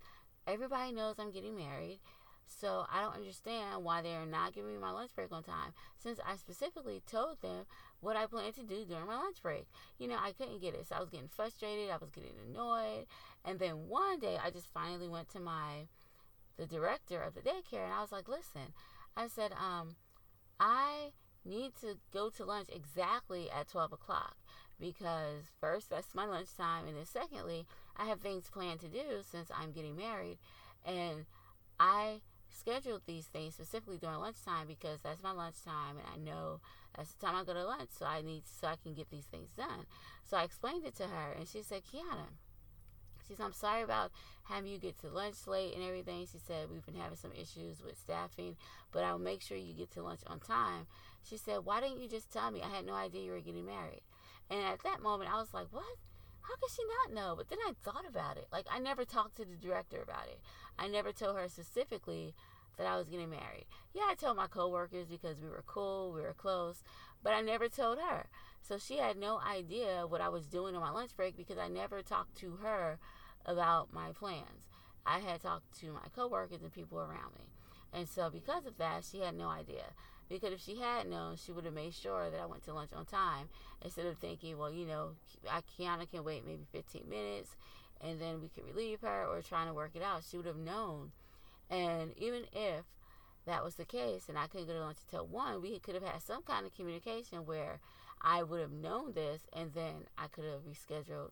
everybody 0.47 0.91
knows 0.91 1.15
I'm 1.19 1.31
getting 1.31 1.55
married. 1.55 1.99
So 2.47 2.85
I 2.91 3.01
don't 3.01 3.15
understand 3.15 3.83
why 3.83 4.01
they're 4.01 4.25
not 4.25 4.53
giving 4.53 4.73
me 4.73 4.77
my 4.79 4.91
lunch 4.91 5.15
break 5.15 5.31
on 5.31 5.43
time 5.43 5.73
since 5.97 6.19
I 6.25 6.35
specifically 6.35 7.01
told 7.09 7.41
them 7.41 7.65
what 8.01 8.15
I 8.15 8.27
planned 8.27 8.53
to 8.55 8.63
do 8.63 8.85
during 8.85 9.07
my 9.07 9.17
lunch 9.17 9.41
break. 9.41 9.65
You 9.97 10.07
know, 10.07 10.17
I 10.21 10.31
couldn't 10.31 10.61
get 10.61 10.75
it. 10.75 10.87
So 10.87 10.95
I 10.95 10.99
was 10.99 11.09
getting 11.09 11.27
frustrated, 11.27 11.89
I 11.89 11.97
was 11.97 12.11
getting 12.11 12.35
annoyed. 12.47 13.07
And 13.43 13.59
then 13.59 13.87
one 13.87 14.19
day 14.19 14.37
I 14.43 14.51
just 14.51 14.71
finally 14.73 15.07
went 15.07 15.29
to 15.29 15.39
my 15.39 15.87
the 16.57 16.65
director 16.65 17.19
of 17.21 17.33
the 17.33 17.41
daycare 17.41 17.83
and 17.83 17.93
I 17.93 18.01
was 18.01 18.13
like, 18.13 18.29
"Listen, 18.29 18.73
I 19.17 19.27
said, 19.27 19.51
um, 19.53 19.95
I 20.59 21.11
need 21.43 21.75
to 21.81 21.97
go 22.11 22.29
to 22.29 22.45
lunch 22.45 22.69
exactly 22.73 23.49
at 23.51 23.67
12 23.67 23.93
o'clock 23.93 24.35
because 24.79 25.43
first 25.59 25.89
that's 25.89 26.15
my 26.15 26.25
lunchtime 26.25 26.87
and 26.87 26.97
then 26.97 27.05
secondly 27.05 27.65
i 27.97 28.05
have 28.05 28.19
things 28.19 28.49
planned 28.49 28.79
to 28.79 28.87
do 28.87 29.21
since 29.29 29.49
i'm 29.57 29.71
getting 29.71 29.95
married 29.95 30.37
and 30.85 31.25
i 31.79 32.19
scheduled 32.49 33.01
these 33.05 33.25
things 33.25 33.53
specifically 33.53 33.97
during 33.97 34.19
lunchtime 34.19 34.67
because 34.67 34.99
that's 35.01 35.21
my 35.21 35.31
lunchtime 35.31 35.97
and 35.97 36.07
i 36.13 36.17
know 36.17 36.59
that's 36.95 37.13
the 37.13 37.25
time 37.25 37.35
i 37.35 37.43
go 37.43 37.53
to 37.53 37.65
lunch 37.65 37.89
so 37.97 38.05
i 38.05 38.21
need 38.21 38.43
so 38.45 38.67
i 38.67 38.75
can 38.81 38.93
get 38.93 39.09
these 39.09 39.25
things 39.25 39.49
done 39.57 39.85
so 40.23 40.37
i 40.37 40.43
explained 40.43 40.85
it 40.85 40.95
to 40.95 41.03
her 41.03 41.33
and 41.37 41.47
she 41.47 41.61
said 41.61 41.81
kiana 41.83 42.27
she 43.27 43.33
said, 43.33 43.45
I'm 43.45 43.53
sorry 43.53 43.81
about 43.81 44.11
having 44.43 44.69
you 44.69 44.77
get 44.77 44.99
to 44.99 45.07
lunch 45.07 45.47
late 45.47 45.73
and 45.73 45.83
everything. 45.83 46.27
She 46.31 46.37
said, 46.37 46.69
We've 46.71 46.85
been 46.85 46.95
having 46.95 47.17
some 47.17 47.31
issues 47.31 47.81
with 47.83 47.97
staffing, 47.97 48.55
but 48.91 49.03
I'll 49.03 49.19
make 49.19 49.41
sure 49.41 49.57
you 49.57 49.73
get 49.73 49.91
to 49.91 50.03
lunch 50.03 50.21
on 50.27 50.39
time. 50.39 50.87
She 51.23 51.37
said, 51.37 51.65
Why 51.65 51.81
didn't 51.81 52.01
you 52.01 52.07
just 52.07 52.31
tell 52.31 52.51
me? 52.51 52.61
I 52.61 52.69
had 52.69 52.85
no 52.85 52.93
idea 52.93 53.23
you 53.23 53.31
were 53.31 53.39
getting 53.39 53.65
married. 53.65 54.01
And 54.49 54.61
at 54.61 54.83
that 54.83 55.01
moment, 55.01 55.33
I 55.33 55.39
was 55.39 55.53
like, 55.53 55.67
What? 55.71 55.83
How 56.47 56.55
could 56.55 56.69
she 56.71 56.83
not 56.83 57.15
know? 57.15 57.35
But 57.35 57.49
then 57.49 57.59
I 57.65 57.73
thought 57.83 58.05
about 58.07 58.37
it. 58.37 58.47
Like, 58.51 58.67
I 58.71 58.79
never 58.79 59.03
talked 59.03 59.37
to 59.37 59.45
the 59.45 59.55
director 59.55 60.01
about 60.01 60.27
it. 60.27 60.39
I 60.77 60.87
never 60.87 61.11
told 61.11 61.37
her 61.37 61.47
specifically 61.49 62.35
that 62.77 62.87
I 62.87 62.97
was 62.97 63.07
getting 63.07 63.29
married. 63.29 63.65
Yeah, 63.93 64.03
I 64.07 64.15
told 64.15 64.37
my 64.37 64.47
coworkers 64.47 65.07
because 65.07 65.41
we 65.41 65.49
were 65.49 65.63
cool, 65.65 66.11
we 66.13 66.21
were 66.21 66.33
close, 66.33 66.83
but 67.23 67.33
I 67.33 67.41
never 67.41 67.67
told 67.69 67.99
her. 67.99 68.27
So 68.61 68.77
she 68.77 68.97
had 68.97 69.17
no 69.17 69.39
idea 69.39 70.05
what 70.07 70.21
I 70.21 70.29
was 70.29 70.47
doing 70.47 70.75
on 70.75 70.81
my 70.81 70.91
lunch 70.91 71.15
break 71.15 71.37
because 71.37 71.57
I 71.57 71.67
never 71.67 72.01
talked 72.01 72.35
to 72.39 72.57
her 72.61 72.99
about 73.45 73.93
my 73.93 74.11
plans. 74.11 74.67
I 75.05 75.19
had 75.19 75.41
talked 75.41 75.79
to 75.79 75.93
my 75.93 76.07
coworkers 76.15 76.61
and 76.61 76.73
people 76.73 76.99
around 76.99 77.33
me. 77.37 77.45
And 77.93 78.09
so 78.09 78.29
because 78.29 78.65
of 78.65 78.77
that, 78.77 79.05
she 79.09 79.19
had 79.19 79.35
no 79.35 79.47
idea. 79.47 79.93
Because 80.29 80.53
if 80.53 80.62
she 80.62 80.79
had 80.79 81.08
known, 81.08 81.36
she 81.36 81.51
would 81.51 81.65
have 81.65 81.74
made 81.74 81.94
sure 81.94 82.29
that 82.29 82.39
I 82.39 82.46
went 82.46 82.63
to 82.65 82.74
lunch 82.74 82.91
on 82.94 83.05
time 83.05 83.50
instead 83.84 84.05
of 84.08 84.17
thinking, 84.17 84.58
well, 84.58 84.72
you 84.72 84.86
know, 84.86 85.12
Kiana 85.46 86.10
can 86.10 86.24
wait 86.24 86.46
maybe 86.46 86.65
15 86.72 87.03
minutes 87.08 87.55
and 88.01 88.20
then 88.20 88.41
we 88.41 88.50
could 88.50 88.65
relieve 88.65 89.01
her 89.01 89.25
or 89.25 89.41
trying 89.41 89.67
to 89.67 89.74
work 89.74 89.91
it 89.96 90.01
out. 90.01 90.24
She 90.29 90.38
would 90.38 90.46
have 90.46 90.58
known. 90.58 91.12
And 91.70 92.13
even 92.17 92.44
if 92.53 92.86
that 93.46 93.63
was 93.63 93.75
the 93.75 93.86
case 93.86 94.27
and 94.27 94.38
I 94.38 94.48
couldn't 94.48 94.67
go 94.67 94.74
to 94.74 94.79
lunch 94.79 94.98
until 95.05 95.27
1, 95.27 95.62
we 95.62 95.79
could 95.79 95.96
have 95.96 96.03
had 96.03 96.22
some 96.22 96.41
kind 96.41 96.65
of 96.65 96.75
communication 96.75 97.46
where 97.46 97.79
I 98.22 98.44
would 98.44 98.62
have 98.62 98.72
known 98.72 99.13
this 99.13 99.41
and 99.53 99.74
then 99.74 100.08
I 100.17 100.27
could 100.27 100.46
have 100.46 100.62
rescheduled 100.62 101.32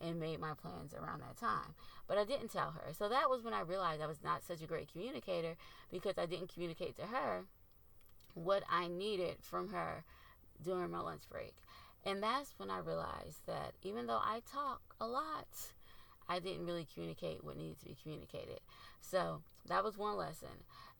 and 0.00 0.18
made 0.18 0.40
my 0.40 0.54
plans 0.54 0.94
around 0.94 1.20
that 1.20 1.36
time. 1.36 1.74
But 2.08 2.18
I 2.18 2.24
didn't 2.24 2.52
tell 2.52 2.72
her. 2.72 2.92
So 2.98 3.08
that 3.08 3.30
was 3.30 3.44
when 3.44 3.54
I 3.54 3.60
realized 3.60 4.02
I 4.02 4.06
was 4.06 4.24
not 4.24 4.42
such 4.42 4.62
a 4.62 4.66
great 4.66 4.90
communicator 4.90 5.54
because 5.92 6.18
I 6.18 6.26
didn't 6.26 6.52
communicate 6.52 6.96
to 6.96 7.02
her 7.02 7.44
what 8.34 8.62
I 8.70 8.88
needed 8.88 9.36
from 9.40 9.68
her 9.68 10.04
during 10.64 10.90
my 10.90 11.00
lunch 11.00 11.22
break. 11.30 11.54
And 12.04 12.22
that's 12.22 12.54
when 12.56 12.70
I 12.70 12.78
realized 12.78 13.46
that 13.46 13.72
even 13.82 14.06
though 14.06 14.20
I 14.22 14.40
talk 14.50 14.80
a 15.00 15.06
lot, 15.06 15.46
I 16.28 16.40
didn't 16.40 16.66
really 16.66 16.86
communicate 16.92 17.44
what 17.44 17.56
needed 17.56 17.78
to 17.80 17.86
be 17.86 17.96
communicated. 18.02 18.60
So 19.00 19.42
that 19.68 19.84
was 19.84 19.96
one 19.96 20.16
lesson. 20.16 20.48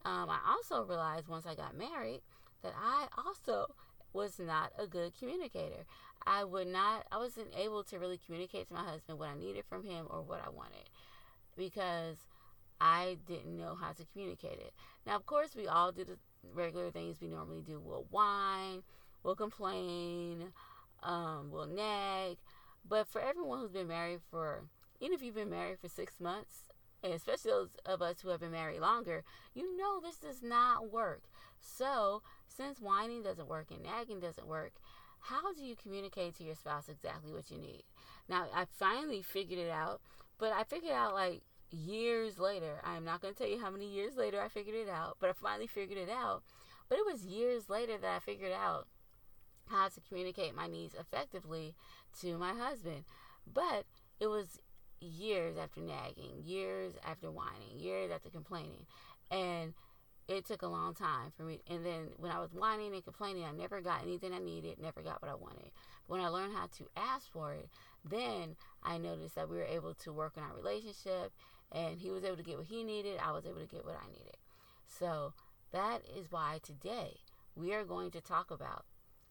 Um, 0.05 0.29
I 0.31 0.39
also 0.49 0.85
realized 0.85 1.29
once 1.29 1.47
I 1.47 1.55
got 1.55 1.77
married 1.77 2.21
that 2.63 2.75
I 2.81 3.07
also 3.25 3.75
was 4.13 4.39
not 4.39 4.73
a 4.79 4.87
good 4.87 5.13
communicator. 5.19 5.87
I 6.27 6.45
would 6.45 6.69
not, 6.69 7.07
I 7.11 7.19
wasn't 7.19 7.49
able 7.57 7.83
to 7.85 7.99
really 7.99 8.21
communicate 8.25 8.69
to 8.69 8.75
my 8.75 8.85
husband 8.85 9.19
what 9.19 9.31
I 9.31 9.35
needed 9.35 9.65
from 9.69 9.85
him 9.85 10.07
or 10.09 10.23
what 10.23 10.41
I 10.45 10.51
wanted 10.51 10.89
because 11.57 12.17
I 12.81 13.19
didn't 13.27 13.57
know 13.57 13.75
how 13.75 13.93
to 13.93 14.05
communicate 14.13 14.59
it. 14.59 14.73
Now, 15.07 15.17
of 15.17 15.27
course, 15.27 15.55
we 15.57 15.67
all 15.67 15.93
do 15.93 16.05
regular 16.55 16.91
things 16.91 17.21
we 17.21 17.29
normally 17.29 17.63
do. 17.63 17.81
We'll 17.81 18.07
whine, 18.11 18.83
we'll 19.23 19.37
complain, 19.37 20.53
um, 21.03 21.51
we'll 21.51 21.67
nag. 21.67 22.39
But 22.89 23.07
for 23.07 23.21
everyone 23.21 23.61
who's 23.61 23.71
been 23.71 23.89
married 23.89 24.21
for, 24.31 24.65
even 25.01 25.15
if 25.15 25.23
you've 25.23 25.35
been 25.35 25.51
married 25.51 25.79
for 25.79 25.89
six 25.89 26.21
months, 26.21 26.69
and 27.03 27.13
especially 27.13 27.51
those 27.51 27.71
of 27.85 28.03
us 28.03 28.21
who 28.21 28.29
have 28.29 28.41
been 28.41 28.53
married 28.53 28.81
longer, 28.81 29.25
you 29.55 29.77
know 29.77 30.01
this 30.01 30.17
does 30.17 30.43
not 30.43 30.93
work. 30.93 31.23
So, 31.61 32.23
since 32.47 32.81
whining 32.81 33.23
doesn't 33.23 33.49
work 33.49 33.71
and 33.71 33.83
nagging 33.83 34.21
doesn't 34.21 34.47
work, 34.47 34.73
how 35.21 35.53
do 35.53 35.65
you 35.65 35.77
communicate 35.77 36.37
to 36.37 36.45
your 36.45 36.55
spouse 36.55 36.89
exactly 36.89 37.33
what 37.33 37.51
you 37.51 37.59
need? 37.59 37.85
Now, 38.29 38.47
I 38.55 38.65
finally 38.65 39.23
figured 39.23 39.59
it 39.59 39.71
out, 39.71 40.01
but 40.39 40.53
I 40.53 40.65
figured 40.65 40.93
out 40.93 41.15
like 41.15 41.43
years 41.73 42.39
later. 42.39 42.81
I 42.85 42.97
am 42.97 43.05
not 43.05 43.21
going 43.21 43.35
to 43.35 43.39
tell 43.39 43.51
you 43.51 43.61
how 43.61 43.71
many 43.71 43.87
years 43.87 44.17
later 44.17 44.41
I 44.41 44.49
figured 44.49 44.77
it 44.77 44.89
out, 44.89 45.17
but 45.21 45.31
I 45.31 45.33
finally 45.33 45.67
figured 45.67 45.99
it 45.99 46.11
out. 46.11 46.43
But 46.89 46.99
it 46.99 47.07
was 47.07 47.25
years 47.25 47.69
later 47.69 47.97
that 47.99 48.17
I 48.17 48.19
figured 48.19 48.53
out 48.53 48.87
how 49.69 49.89
to 49.89 50.01
communicate 50.09 50.55
my 50.55 50.67
needs 50.67 50.95
effectively 50.95 51.75
to 52.21 52.37
my 52.37 52.53
husband. 52.53 53.05
But 53.53 53.87
it 54.21 54.27
was 54.27 54.61
years 55.01 55.57
after 55.57 55.81
nagging, 55.81 56.43
years 56.45 56.95
after 57.05 57.31
whining, 57.31 57.79
years 57.79 58.11
after 58.13 58.29
complaining. 58.29 58.87
And 59.31 59.75
it 60.29 60.47
took 60.47 60.63
a 60.63 60.69
long 60.69 60.95
time 60.95 61.33
for 61.37 61.43
me. 61.43 61.61
And 61.69 61.85
then 61.85 62.09
when 62.17 62.31
I 62.31 62.39
was 62.39 62.53
whining 62.53 62.95
and 62.95 63.05
complaining, 63.05 63.45
I 63.45 63.53
never 63.53 63.81
got 63.81 64.03
anything 64.03 64.33
I 64.33 64.39
needed, 64.39 64.79
never 64.81 65.03
got 65.03 65.21
what 65.21 65.31
I 65.31 65.35
wanted. 65.35 65.71
But 66.09 66.19
when 66.19 66.21
I 66.21 66.29
learned 66.29 66.55
how 66.55 66.67
to 66.79 66.89
ask 66.97 67.31
for 67.33 67.53
it, 67.53 67.69
then 68.05 68.57
I 68.83 68.99
noticed 68.99 69.35
that 69.35 69.49
we 69.49 69.57
were 69.57 69.65
able 69.65 69.95
to 69.95 70.13
work 70.13 70.35
on 70.37 70.45
our 70.45 70.57
relationship 70.57 71.33
and 71.73 71.99
he 71.99 72.11
was 72.11 72.25
able 72.25 72.37
to 72.37 72.43
get 72.43 72.59
what 72.59 72.67
he 72.67 72.85
needed. 72.85 73.19
I 73.25 73.33
was 73.33 73.47
able 73.47 73.61
to 73.61 73.67
get 73.67 73.85
what 73.85 73.97
I 73.97 74.07
needed. 74.13 74.37
So 74.87 75.33
that 75.73 76.03
is 76.17 76.31
why 76.31 76.61
today 76.63 77.17
we 77.55 77.73
are 77.73 77.85
going 77.85 78.11
to 78.13 78.21
talk 78.21 78.51
about 78.51 78.85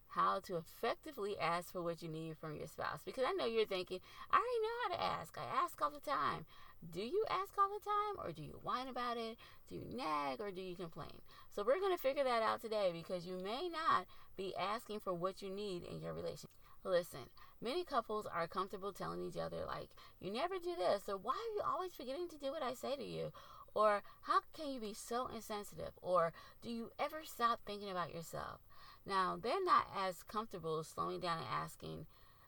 how 0.08 0.40
to 0.40 0.58
effectively 0.58 1.38
ask 1.40 1.72
for 1.72 1.82
what 1.82 2.02
you 2.02 2.10
need 2.10 2.38
from 2.38 2.56
your 2.56 2.68
spouse. 2.68 3.02
Because 3.06 3.24
I 3.28 3.32
know 3.34 3.46
you're 3.46 3.66
thinking, 3.66 4.00
I 4.30 4.38
already 4.38 4.62
know 4.62 4.82
how 4.84 4.96
to 4.96 5.20
ask. 5.20 5.38
I 5.38 5.64
ask 5.64 5.82
all 5.82 5.90
the 5.90 6.00
time. 6.00 6.46
Do 6.92 7.02
you 7.02 7.24
ask 7.30 7.54
all 7.58 7.70
the 7.70 7.86
time 7.86 8.26
or 8.26 8.32
do 8.34 8.42
you 8.42 8.60
whine 8.64 8.88
about 8.88 9.16
it? 9.16 9.38
Do 9.70 9.76
you 9.76 9.86
nag 9.96 10.42
or 10.42 10.52
do 10.52 10.62
you 10.62 10.76
complain? 10.76 11.22
So 11.56 11.64
we're 11.64 11.80
going 11.80 11.96
to 11.96 12.02
figure 12.02 12.24
that 12.24 12.42
out 12.42 12.62
today 12.62 12.92
because 12.92 13.26
you 13.26 13.38
may 13.38 13.70
not 13.70 14.06
be 14.36 14.54
asking 14.60 15.00
for 15.00 15.14
what 15.14 15.42
you 15.42 15.50
need 15.50 15.84
in 15.84 16.02
your 16.02 16.14
relationship. 16.14 16.50
Listen, 16.84 17.30
many 17.62 17.84
couples 17.84 18.26
are 18.26 18.48
comfortable 18.48 18.92
telling 18.92 19.24
each 19.26 19.38
other, 19.38 19.64
like, 19.66 19.90
you 20.20 20.32
never 20.32 20.56
do 20.56 20.76
this, 20.78 21.04
or 21.08 21.18
why 21.18 21.34
are 21.34 21.56
you 21.56 21.62
always 21.66 21.94
forgetting 21.94 22.28
to 22.30 22.38
do 22.38 22.52
what 22.52 22.64
I 22.64 22.74
say 22.74 22.96
to 22.96 23.04
you? 23.04 23.32
Or 23.74 24.02
how 24.24 24.42
can 24.54 24.72
you 24.72 24.80
be 24.80 24.94
so 24.94 25.30
insensitive? 25.34 25.92
Or 26.02 26.34
do 26.62 26.70
you 26.70 26.92
ever 27.00 27.22
stop 27.24 27.60
thinking 27.66 27.90
about 27.90 28.14
yourself? 28.14 28.60
Now, 29.06 29.38
they're 29.42 29.64
not 29.64 29.88
as 29.98 30.24
comfortable 30.24 30.84
slowing 30.84 31.20
down 31.20 31.38
and 31.38 31.48
asking 31.50 32.06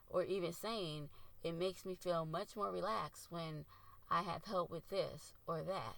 or 0.10 0.24
even 0.24 0.54
saying, 0.54 1.10
it 1.44 1.54
makes 1.54 1.86
me 1.86 1.96
feel 1.96 2.26
much 2.26 2.56
more 2.56 2.72
relaxed 2.72 3.28
when 3.30 3.66
I 4.10 4.22
have 4.22 4.46
help 4.46 4.70
with 4.70 4.90
this 4.90 5.34
or 5.48 5.64
that. 5.64 5.96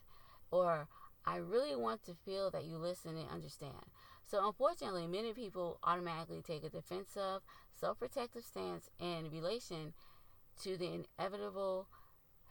Or 0.51 0.87
I 1.25 1.37
really 1.37 1.75
want 1.75 2.03
to 2.05 2.13
feel 2.13 2.49
that 2.51 2.65
you 2.65 2.77
listen 2.77 3.17
and 3.17 3.29
understand. 3.29 3.91
So, 4.27 4.45
unfortunately, 4.45 5.07
many 5.07 5.33
people 5.33 5.79
automatically 5.83 6.41
take 6.41 6.63
a 6.63 6.69
defensive, 6.69 7.41
self 7.79 7.99
protective 7.99 8.43
stance 8.43 8.89
in 8.99 9.29
relation 9.31 9.93
to 10.63 10.77
the 10.77 11.03
inevitable 11.19 11.87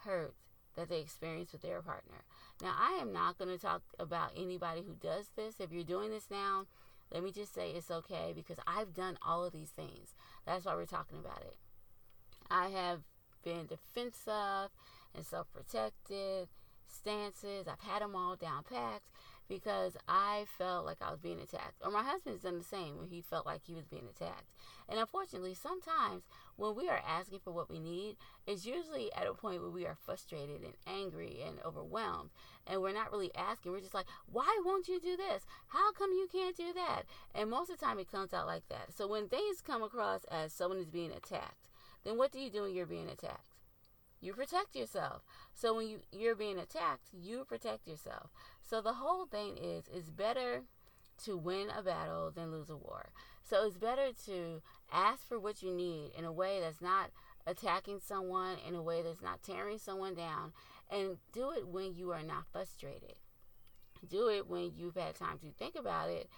hurt 0.04 0.34
that 0.76 0.88
they 0.88 1.00
experience 1.00 1.52
with 1.52 1.62
their 1.62 1.80
partner. 1.80 2.24
Now, 2.60 2.74
I 2.78 2.98
am 3.00 3.12
not 3.12 3.38
going 3.38 3.50
to 3.50 3.58
talk 3.58 3.82
about 3.98 4.32
anybody 4.36 4.82
who 4.82 4.94
does 4.94 5.30
this. 5.36 5.60
If 5.60 5.72
you're 5.72 5.84
doing 5.84 6.10
this 6.10 6.30
now, 6.30 6.66
let 7.12 7.22
me 7.22 7.32
just 7.32 7.54
say 7.54 7.70
it's 7.70 7.90
okay 7.90 8.32
because 8.34 8.58
I've 8.66 8.94
done 8.94 9.18
all 9.22 9.44
of 9.44 9.52
these 9.52 9.70
things. 9.70 10.14
That's 10.46 10.64
why 10.64 10.74
we're 10.74 10.86
talking 10.86 11.18
about 11.18 11.42
it. 11.42 11.56
I 12.50 12.68
have 12.68 13.00
been 13.44 13.66
defensive 13.66 14.70
and 15.14 15.24
self 15.24 15.46
protective 15.52 16.48
stances. 16.88 17.66
I've 17.68 17.88
had 17.88 18.02
them 18.02 18.16
all 18.16 18.36
down 18.36 18.64
packed 18.68 19.08
because 19.48 19.96
I 20.08 20.46
felt 20.58 20.86
like 20.86 20.98
I 21.00 21.10
was 21.10 21.20
being 21.20 21.40
attacked. 21.40 21.80
Or 21.82 21.90
my 21.90 22.02
husband's 22.02 22.42
done 22.42 22.58
the 22.58 22.64
same 22.64 22.98
when 22.98 23.08
he 23.08 23.20
felt 23.20 23.46
like 23.46 23.62
he 23.64 23.74
was 23.74 23.86
being 23.86 24.06
attacked. 24.08 24.48
And 24.88 24.98
unfortunately, 24.98 25.54
sometimes 25.54 26.24
when 26.56 26.74
we 26.74 26.88
are 26.88 27.00
asking 27.06 27.40
for 27.40 27.52
what 27.52 27.70
we 27.70 27.78
need, 27.78 28.16
it's 28.46 28.66
usually 28.66 29.12
at 29.14 29.26
a 29.26 29.34
point 29.34 29.60
where 29.60 29.70
we 29.70 29.86
are 29.86 29.96
frustrated 30.04 30.62
and 30.62 30.74
angry 30.86 31.42
and 31.46 31.58
overwhelmed. 31.64 32.30
And 32.66 32.80
we're 32.80 32.92
not 32.92 33.12
really 33.12 33.34
asking. 33.34 33.72
We're 33.72 33.80
just 33.80 33.94
like, 33.94 34.06
why 34.30 34.60
won't 34.64 34.88
you 34.88 35.00
do 35.00 35.16
this? 35.16 35.44
How 35.68 35.92
come 35.92 36.12
you 36.12 36.28
can't 36.30 36.56
do 36.56 36.72
that? 36.74 37.02
And 37.34 37.50
most 37.50 37.70
of 37.70 37.78
the 37.78 37.84
time, 37.84 37.98
it 37.98 38.10
comes 38.10 38.32
out 38.32 38.46
like 38.46 38.68
that. 38.68 38.94
So 38.96 39.06
when 39.06 39.28
things 39.28 39.60
come 39.60 39.82
across 39.82 40.24
as 40.24 40.52
someone 40.52 40.78
is 40.78 40.88
being 40.88 41.12
attacked, 41.12 41.68
then 42.04 42.18
what 42.18 42.32
do 42.32 42.38
you 42.38 42.50
do 42.50 42.62
when 42.62 42.74
you're 42.74 42.86
being 42.86 43.08
attacked? 43.08 43.53
You 44.24 44.32
protect 44.32 44.74
yourself. 44.74 45.22
So 45.54 45.74
when 45.74 45.88
you, 45.88 45.98
you're 46.10 46.34
being 46.34 46.58
attacked, 46.58 47.08
you 47.12 47.44
protect 47.44 47.86
yourself. 47.86 48.30
So 48.62 48.80
the 48.80 48.94
whole 48.94 49.26
thing 49.26 49.58
is 49.58 49.84
it's 49.92 50.10
better 50.10 50.62
to 51.24 51.36
win 51.36 51.68
a 51.76 51.82
battle 51.82 52.32
than 52.34 52.50
lose 52.50 52.70
a 52.70 52.76
war. 52.76 53.10
So 53.44 53.66
it's 53.66 53.76
better 53.76 54.08
to 54.26 54.62
ask 54.92 55.28
for 55.28 55.38
what 55.38 55.62
you 55.62 55.72
need 55.72 56.12
in 56.18 56.24
a 56.24 56.32
way 56.32 56.60
that's 56.60 56.80
not 56.80 57.10
attacking 57.46 58.00
someone, 58.02 58.56
in 58.66 58.74
a 58.74 58.82
way 58.82 59.02
that's 59.02 59.22
not 59.22 59.42
tearing 59.42 59.78
someone 59.78 60.14
down, 60.14 60.52
and 60.90 61.18
do 61.32 61.52
it 61.52 61.68
when 61.68 61.94
you 61.94 62.10
are 62.10 62.22
not 62.22 62.46
frustrated. 62.50 63.14
Do 64.08 64.28
it 64.28 64.48
when 64.48 64.72
you've 64.76 64.96
had 64.96 65.14
time 65.14 65.38
to 65.40 65.52
think 65.58 65.76
about 65.76 66.08
it 66.08 66.28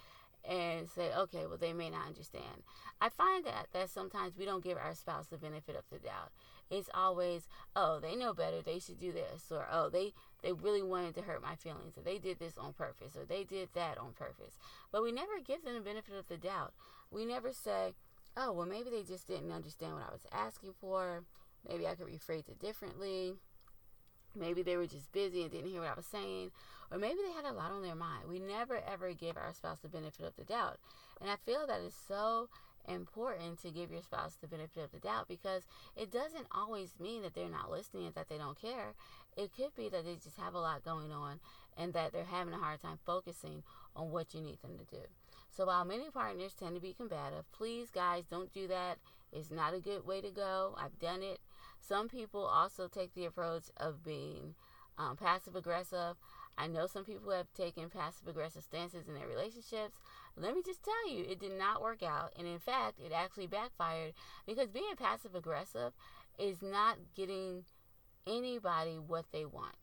and 0.47 0.87
say, 0.89 1.11
okay, 1.17 1.45
well, 1.45 1.57
they 1.57 1.73
may 1.73 1.89
not 1.89 2.07
understand. 2.07 2.63
I 3.01 3.09
find 3.09 3.45
that 3.45 3.67
that 3.73 3.89
sometimes 3.89 4.37
we 4.37 4.45
don't 4.45 4.63
give 4.63 4.77
our 4.77 4.95
spouse 4.95 5.27
the 5.27 5.37
benefit 5.37 5.75
of 5.75 5.83
the 5.91 5.99
doubt. 5.99 6.31
It's 6.69 6.89
always, 6.93 7.47
oh, 7.75 7.99
they 7.99 8.15
know 8.15 8.33
better, 8.33 8.61
they 8.61 8.79
should 8.79 8.99
do 8.99 9.11
this, 9.11 9.51
or 9.51 9.67
oh, 9.71 9.89
they 9.89 10.13
they 10.43 10.51
really 10.51 10.83
wanted 10.83 11.15
to 11.15 11.21
hurt 11.21 11.41
my 11.41 11.55
feelings, 11.55 11.97
or 11.97 12.01
they 12.01 12.17
did 12.17 12.39
this 12.39 12.57
on 12.57 12.73
purpose, 12.73 13.15
or 13.15 13.25
they 13.25 13.43
did 13.43 13.69
that 13.73 13.97
on 13.97 14.13
purpose. 14.13 14.57
But 14.91 15.03
we 15.03 15.11
never 15.11 15.39
give 15.45 15.63
them 15.63 15.75
the 15.75 15.81
benefit 15.81 16.15
of 16.15 16.27
the 16.27 16.37
doubt. 16.37 16.73
We 17.09 17.25
never 17.25 17.53
say, 17.53 17.93
oh, 18.35 18.51
well, 18.51 18.67
maybe 18.67 18.89
they 18.89 19.03
just 19.03 19.27
didn't 19.27 19.51
understand 19.51 19.93
what 19.93 20.03
I 20.07 20.11
was 20.11 20.27
asking 20.31 20.73
for. 20.79 21.23
Maybe 21.67 21.87
I 21.87 21.95
could 21.95 22.07
rephrase 22.07 22.49
it 22.49 22.59
differently. 22.59 23.33
Maybe 24.35 24.61
they 24.61 24.77
were 24.77 24.85
just 24.85 25.11
busy 25.11 25.41
and 25.41 25.51
didn't 25.51 25.71
hear 25.71 25.81
what 25.81 25.91
I 25.91 25.95
was 25.95 26.05
saying. 26.05 26.51
Or 26.91 26.97
maybe 26.97 27.17
they 27.25 27.33
had 27.33 27.51
a 27.51 27.55
lot 27.55 27.71
on 27.71 27.81
their 27.81 27.95
mind. 27.95 28.29
We 28.29 28.39
never 28.39 28.79
ever 28.87 29.11
give 29.13 29.37
our 29.37 29.53
spouse 29.53 29.79
the 29.79 29.89
benefit 29.89 30.25
of 30.25 30.35
the 30.35 30.43
doubt. 30.43 30.77
And 31.19 31.29
I 31.29 31.35
feel 31.45 31.65
that 31.65 31.81
is 31.81 31.95
so 32.07 32.49
important 32.87 33.61
to 33.61 33.71
give 33.71 33.91
your 33.91 34.01
spouse 34.01 34.37
the 34.39 34.47
benefit 34.47 34.83
of 34.83 34.91
the 34.91 34.99
doubt 34.99 35.27
because 35.27 35.63
it 35.95 36.11
doesn't 36.11 36.47
always 36.51 36.93
mean 36.99 37.21
that 37.23 37.33
they're 37.33 37.49
not 37.49 37.71
listening 37.71 38.05
and 38.05 38.15
that 38.15 38.29
they 38.29 38.37
don't 38.37 38.59
care. 38.59 38.93
It 39.35 39.51
could 39.55 39.75
be 39.75 39.89
that 39.89 40.05
they 40.05 40.15
just 40.15 40.37
have 40.37 40.53
a 40.53 40.59
lot 40.59 40.85
going 40.85 41.11
on 41.11 41.39
and 41.77 41.93
that 41.93 42.11
they're 42.11 42.23
having 42.23 42.53
a 42.53 42.57
hard 42.57 42.81
time 42.81 42.99
focusing 43.05 43.63
on 43.95 44.11
what 44.11 44.33
you 44.33 44.41
need 44.41 44.61
them 44.61 44.77
to 44.77 44.95
do. 44.95 45.03
So 45.49 45.65
while 45.65 45.85
many 45.85 46.09
partners 46.09 46.53
tend 46.53 46.75
to 46.75 46.81
be 46.81 46.93
combative, 46.93 47.51
please 47.51 47.89
guys 47.89 48.25
don't 48.29 48.53
do 48.53 48.67
that. 48.67 48.97
It's 49.31 49.51
not 49.51 49.73
a 49.73 49.79
good 49.79 50.05
way 50.05 50.21
to 50.21 50.31
go. 50.31 50.75
I've 50.77 50.99
done 50.99 51.21
it. 51.23 51.39
Some 51.79 52.07
people 52.07 52.45
also 52.45 52.87
take 52.87 53.13
the 53.13 53.25
approach 53.25 53.65
of 53.77 54.03
being 54.03 54.55
um, 54.97 55.15
passive 55.15 55.55
aggressive. 55.55 56.15
I 56.57 56.67
know 56.67 56.87
some 56.87 57.05
people 57.05 57.31
have 57.31 57.53
taken 57.53 57.89
passive 57.89 58.27
aggressive 58.27 58.63
stances 58.63 59.07
in 59.07 59.13
their 59.13 59.27
relationships. 59.27 59.97
Let 60.39 60.53
me 60.53 60.61
just 60.63 60.83
tell 60.83 61.09
you, 61.09 61.25
it 61.27 61.39
did 61.39 61.57
not 61.57 61.81
work 61.81 62.03
out. 62.03 62.33
And 62.37 62.47
in 62.47 62.59
fact, 62.59 62.99
it 62.99 63.11
actually 63.11 63.47
backfired 63.47 64.13
because 64.45 64.69
being 64.69 64.95
passive 64.97 65.33
aggressive 65.35 65.93
is 66.37 66.61
not 66.61 66.97
getting 67.15 67.63
anybody 68.27 68.99
what 68.99 69.25
they 69.31 69.45
want. 69.45 69.75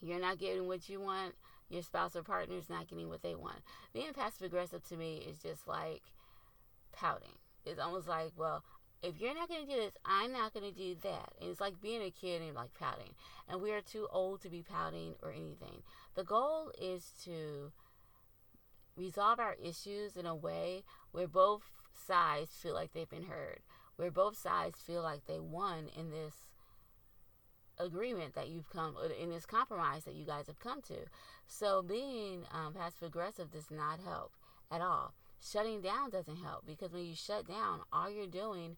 You're 0.00 0.20
not 0.20 0.38
getting 0.38 0.66
what 0.66 0.88
you 0.88 1.00
want. 1.00 1.34
Your 1.68 1.82
spouse 1.82 2.14
or 2.14 2.22
partner 2.22 2.56
is 2.56 2.70
not 2.70 2.88
getting 2.88 3.08
what 3.08 3.22
they 3.22 3.34
want. 3.34 3.58
Being 3.92 4.12
passive 4.12 4.42
aggressive 4.42 4.86
to 4.88 4.96
me 4.96 5.24
is 5.28 5.38
just 5.38 5.66
like 5.66 6.02
pouting. 6.92 7.38
It's 7.64 7.80
almost 7.80 8.06
like, 8.06 8.32
well, 8.36 8.62
if 9.02 9.20
you're 9.20 9.34
not 9.34 9.48
going 9.48 9.66
to 9.66 9.72
do 9.72 9.80
this, 9.80 9.92
I'm 10.04 10.32
not 10.32 10.54
going 10.54 10.72
to 10.72 10.76
do 10.76 10.96
that. 11.02 11.32
And 11.40 11.50
it's 11.50 11.60
like 11.60 11.80
being 11.80 12.02
a 12.02 12.10
kid 12.10 12.42
and 12.42 12.54
like 12.54 12.74
pouting. 12.78 13.14
And 13.48 13.60
we 13.60 13.72
are 13.72 13.80
too 13.80 14.08
old 14.10 14.42
to 14.42 14.48
be 14.48 14.62
pouting 14.62 15.14
or 15.22 15.30
anything. 15.30 15.82
The 16.14 16.24
goal 16.24 16.72
is 16.80 17.12
to 17.24 17.72
resolve 18.96 19.38
our 19.38 19.56
issues 19.62 20.16
in 20.16 20.26
a 20.26 20.34
way 20.34 20.84
where 21.12 21.28
both 21.28 21.62
sides 21.94 22.52
feel 22.62 22.74
like 22.74 22.92
they've 22.92 23.08
been 23.08 23.24
heard, 23.24 23.60
where 23.96 24.10
both 24.10 24.36
sides 24.36 24.80
feel 24.80 25.02
like 25.02 25.26
they 25.26 25.38
won 25.40 25.88
in 25.96 26.10
this 26.10 26.34
agreement 27.78 28.34
that 28.34 28.48
you've 28.48 28.70
come 28.70 28.96
in 29.20 29.30
this 29.30 29.44
compromise 29.44 30.04
that 30.04 30.14
you 30.14 30.24
guys 30.24 30.46
have 30.46 30.58
come 30.58 30.80
to. 30.82 30.96
So 31.46 31.82
being 31.82 32.44
um, 32.52 32.72
passive 32.72 33.08
aggressive 33.08 33.50
does 33.50 33.70
not 33.70 34.00
help 34.00 34.32
at 34.70 34.80
all. 34.80 35.14
Shutting 35.42 35.82
down 35.82 36.10
doesn't 36.10 36.36
help 36.36 36.66
because 36.66 36.92
when 36.92 37.04
you 37.04 37.14
shut 37.14 37.46
down, 37.46 37.80
all 37.92 38.10
you're 38.10 38.26
doing 38.26 38.76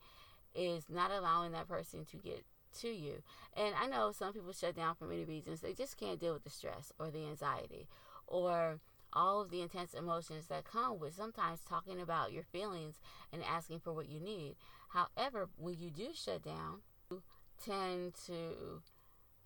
is 0.54 0.85
not 0.88 1.11
allowing 1.11 1.52
that 1.52 1.68
person 1.68 2.04
to 2.07 2.16
get 2.16 2.44
to 2.81 2.88
you. 2.88 3.22
And 3.57 3.74
I 3.81 3.87
know 3.87 4.12
some 4.12 4.33
people 4.33 4.52
shut 4.52 4.76
down 4.76 4.94
for 4.96 5.07
many 5.07 5.24
reasons. 5.24 5.61
They 5.61 5.72
just 5.72 5.96
can't 5.96 6.20
deal 6.20 6.35
with 6.35 6.44
the 6.44 6.50
stress 6.50 6.92
or 6.98 7.11
the 7.11 7.26
anxiety 7.26 7.87
or 8.26 8.81
all 9.12 9.40
of 9.40 9.51
the 9.51 9.62
intense 9.62 9.94
emotions 9.94 10.47
that 10.47 10.64
come 10.64 10.99
with 10.99 11.14
sometimes 11.14 11.61
talking 11.61 12.01
about 12.01 12.33
your 12.33 12.42
feelings 12.42 13.01
and 13.33 13.42
asking 13.42 13.81
for 13.81 13.92
what 13.92 14.09
you 14.09 14.21
need. 14.21 14.57
However, 14.88 15.49
when 15.57 15.77
you 15.79 15.90
do 15.90 16.09
shut 16.14 16.42
down, 16.42 16.81
you 17.11 17.23
tend 17.64 18.14
to 18.27 18.83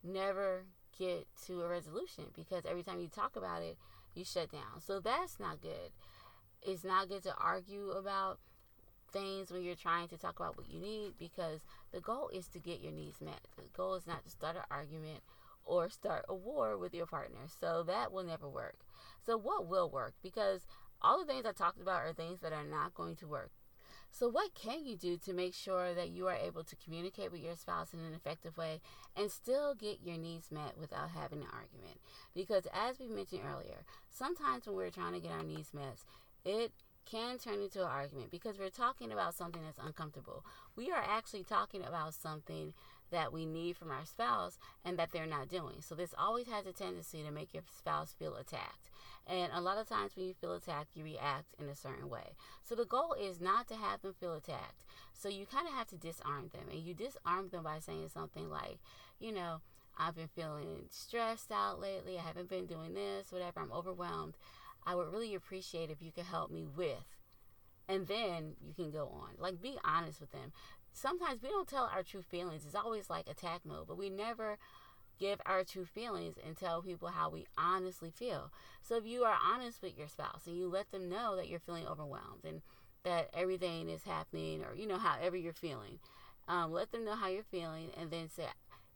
never 0.03 0.64
get 0.98 1.27
to 1.46 1.62
a 1.62 1.68
resolution 1.68 2.25
because 2.35 2.64
every 2.66 2.83
time 2.83 3.01
you 3.01 3.09
talk 3.09 3.37
about 3.37 3.62
it, 3.62 3.77
you 4.14 4.25
shut 4.25 4.51
down. 4.51 4.81
So 4.81 5.01
that's 5.01 5.40
not 5.40 5.62
good. 5.62 5.90
It's 6.62 6.85
not 6.85 7.09
good 7.09 7.22
to 7.25 7.35
argue 7.40 7.90
about 7.90 8.38
things 9.12 9.51
when 9.51 9.62
you're 9.62 9.75
trying 9.75 10.09
to 10.09 10.16
talk 10.16 10.38
about 10.38 10.57
what 10.57 10.70
you 10.70 10.81
need 10.81 11.14
because 11.18 11.61
the 11.92 12.01
goal 12.01 12.31
is 12.33 12.46
to 12.48 12.59
get 12.59 12.81
your 12.81 12.92
needs 12.92 13.20
met. 13.20 13.40
The 13.57 13.64
goal 13.77 13.94
is 13.94 14.07
not 14.07 14.25
to 14.25 14.31
start 14.31 14.57
an 14.57 14.62
argument 14.70 15.20
or 15.64 15.88
start 15.88 16.25
a 16.29 16.35
war 16.35 16.77
with 16.77 16.94
your 16.94 17.07
partner. 17.07 17.46
So 17.61 17.83
that 17.85 18.12
will 18.12 18.25
never 18.25 18.48
work. 18.48 18.77
So 19.25 19.37
what 19.37 19.66
will 19.66 19.90
work? 19.90 20.14
Because 20.22 20.66
all 21.01 21.18
the 21.18 21.27
things 21.27 21.46
I 21.46 21.53
talked 21.53 21.81
about 21.81 22.03
are 22.03 22.12
things 22.12 22.40
that 22.40 22.53
are 22.53 22.64
not 22.64 22.94
going 22.94 23.16
to 23.16 23.27
work. 23.27 23.51
So, 24.14 24.29
what 24.29 24.55
can 24.55 24.85
you 24.85 24.94
do 24.94 25.16
to 25.25 25.33
make 25.33 25.55
sure 25.55 25.94
that 25.94 26.11
you 26.11 26.29
are 26.29 26.37
able 26.37 26.64
to 26.64 26.77
communicate 26.77 27.33
with 27.33 27.40
your 27.40 27.57
spouse 27.57 27.94
in 27.94 28.01
an 28.01 28.12
effective 28.12 28.59
way 28.59 28.83
and 29.16 29.31
still 29.31 29.75
get 29.75 30.03
your 30.05 30.18
needs 30.18 30.53
met 30.53 30.77
without 30.79 31.11
having 31.11 31.40
an 31.40 31.48
argument? 31.51 31.98
Because, 32.35 32.66
as 32.75 32.98
we 33.01 33.09
mentioned 33.09 33.40
earlier, 33.51 33.85
sometimes 34.11 34.66
when 34.66 34.77
we're 34.77 34.90
trying 34.90 35.14
to 35.14 35.20
get 35.20 35.33
our 35.33 35.42
needs 35.42 35.72
met, 35.72 36.05
it 36.44 36.72
can 37.07 37.38
turn 37.38 37.62
into 37.62 37.81
an 37.81 37.88
argument 37.88 38.31
because 38.31 38.59
we're 38.59 38.68
talking 38.68 39.12
about 39.12 39.35
something 39.35 39.62
that's 39.64 39.79
uncomfortable. 39.85 40.44
We 40.77 40.90
are 40.90 41.03
actually 41.03 41.44
talking 41.44 41.83
about 41.83 42.12
something 42.12 42.75
that 43.12 43.33
we 43.33 43.46
need 43.46 43.77
from 43.77 43.90
our 43.90 44.05
spouse 44.05 44.59
and 44.85 44.98
that 44.98 45.12
they're 45.12 45.27
not 45.27 45.48
doing. 45.48 45.77
So 45.81 45.94
this 45.94 46.14
always 46.18 46.48
has 46.48 46.66
a 46.66 46.72
tendency 46.72 47.22
to 47.22 47.31
make 47.31 47.55
your 47.55 47.62
spouse 47.77 48.14
feel 48.18 48.35
attacked. 48.35 48.90
And 49.27 49.53
a 49.55 49.61
lot 49.61 49.79
of 49.79 49.88
times 49.88 50.16
when 50.16 50.27
you 50.27 50.35
feel 50.35 50.55
attacked, 50.55 50.96
you 50.96 51.05
react 51.05 51.55
in 51.61 51.68
a 51.68 51.77
certain 51.77 52.09
way. 52.09 52.35
So 52.64 52.75
the 52.75 52.85
goal 52.85 53.14
is 53.18 53.40
not 53.40 53.68
to 53.68 53.77
have 53.77 54.03
them 54.03 54.14
feel 54.18 54.35
attacked. 54.35 54.85
So 55.12 55.29
you 55.29 55.46
kind 55.46 55.68
of 55.68 55.75
have 55.75 55.87
to 55.88 55.96
disarm 55.96 56.51
them. 56.53 56.64
And 56.70 56.81
you 56.81 56.94
disarm 56.94 57.48
them 57.51 57.62
by 57.62 57.79
saying 57.79 58.09
something 58.12 58.51
like, 58.51 58.79
you 59.20 59.33
know, 59.33 59.61
I've 59.96 60.16
been 60.16 60.29
feeling 60.29 60.87
stressed 60.90 61.53
out 61.53 61.81
lately. 61.81 62.18
I 62.18 62.22
haven't 62.22 62.48
been 62.48 62.66
doing 62.66 62.94
this, 62.94 63.31
whatever. 63.31 63.61
I'm 63.61 63.72
overwhelmed. 63.72 64.35
I 64.85 64.94
would 64.96 65.12
really 65.12 65.35
appreciate 65.35 65.90
if 65.90 66.03
you 66.03 66.11
could 66.11 66.25
help 66.25 66.51
me 66.51 66.66
with. 66.66 67.18
And 67.88 68.07
then 68.07 68.55
you 68.64 68.75
can 68.75 68.90
go 68.90 69.07
on. 69.07 69.31
Like, 69.38 69.61
be 69.61 69.77
honest 69.85 70.20
with 70.20 70.33
them. 70.33 70.53
Sometimes 70.92 71.42
we 71.42 71.48
don't 71.48 71.68
tell 71.68 71.90
our 71.92 72.02
true 72.02 72.22
feelings. 72.22 72.64
It's 72.64 72.74
always 72.74 73.11
like 73.11 73.28
attack 73.28 73.61
mode, 73.64 73.87
but 73.88 73.98
we 73.98 74.11
never 74.11 74.59
give 75.18 75.40
our 75.46 75.64
true 75.64 75.85
feelings 75.85 76.37
and 76.44 76.57
tell 76.57 76.83
people 76.83 77.09
how 77.09 77.31
we 77.31 77.46
honestly 77.57 78.11
feel. 78.11 78.50
So 78.83 78.96
if 78.96 79.07
you 79.07 79.22
are 79.24 79.37
honest 79.44 79.83
with 79.83 79.96
your 79.96 80.09
spouse 80.09 80.46
and 80.46 80.57
you 80.57 80.68
let 80.68 80.90
them 80.90 81.09
know 81.09 81.37
that 81.37 81.48
you're 81.48 81.61
feeling 81.61 81.87
overwhelmed 81.87 82.44
and 82.44 82.62
that 83.05 83.31
everything 83.33 83.88
is 83.88 84.05
happening 84.05 84.64
or, 84.64 84.74
you 84.74 84.87
know, 84.87 84.98
however 84.98 85.37
you're 85.37 85.52
feeling, 85.52 85.98
um, 86.48 86.72
let 86.72 86.92
them 86.92 87.05
know 87.05 87.14
how 87.14 87.28
you're 87.28 87.42
feeling 87.44 87.90
and 87.98 88.11
then 88.11 88.28
say, 88.28 88.46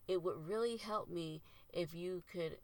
it 0.07 0.21
would 0.21 0.47
really 0.47 0.77
help 0.77 1.09
me 1.09 1.41
if 1.73 1.93
you 1.93 2.23
could 2.31 2.57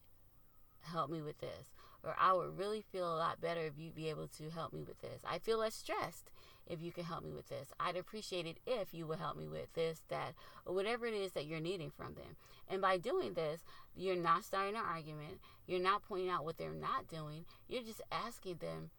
help 0.81 1.09
me 1.09 1.21
with 1.21 1.39
this 1.39 1.73
or 2.03 2.15
I 2.19 2.33
would 2.33 2.57
really 2.57 2.81
feel 2.81 3.07
a 3.07 3.17
lot 3.17 3.39
better 3.39 3.61
if 3.61 3.73
you'd 3.77 3.95
be 3.95 4.09
able 4.09 4.27
to 4.27 4.49
help 4.49 4.73
me 4.73 4.83
with 4.83 4.99
this. 5.01 5.21
I 5.25 5.39
feel 5.39 5.59
less 5.59 5.73
stressed 5.73 6.31
if 6.67 6.81
you 6.81 6.91
can 6.91 7.03
help 7.03 7.23
me 7.23 7.31
with 7.31 7.49
this. 7.49 7.69
I'd 7.79 7.97
appreciate 7.97 8.45
it 8.45 8.57
if 8.65 8.93
you 8.93 9.05
would 9.07 9.19
help 9.19 9.37
me 9.37 9.47
with 9.47 9.73
this, 9.73 10.01
that, 10.09 10.33
or 10.65 10.73
whatever 10.73 11.05
it 11.05 11.13
is 11.13 11.33
that 11.33 11.45
you're 11.45 11.59
needing 11.59 11.91
from 11.91 12.15
them. 12.15 12.35
And 12.67 12.81
by 12.81 12.97
doing 12.97 13.33
this, 13.33 13.61
you're 13.95 14.15
not 14.15 14.43
starting 14.43 14.75
an 14.75 14.81
argument. 14.81 15.39
You're 15.65 15.79
not 15.79 16.03
pointing 16.03 16.29
out 16.29 16.45
what 16.45 16.57
they're 16.57 16.73
not 16.73 17.07
doing. 17.07 17.45
You're 17.67 17.83
just 17.83 18.01
asking 18.11 18.57
them 18.57 18.91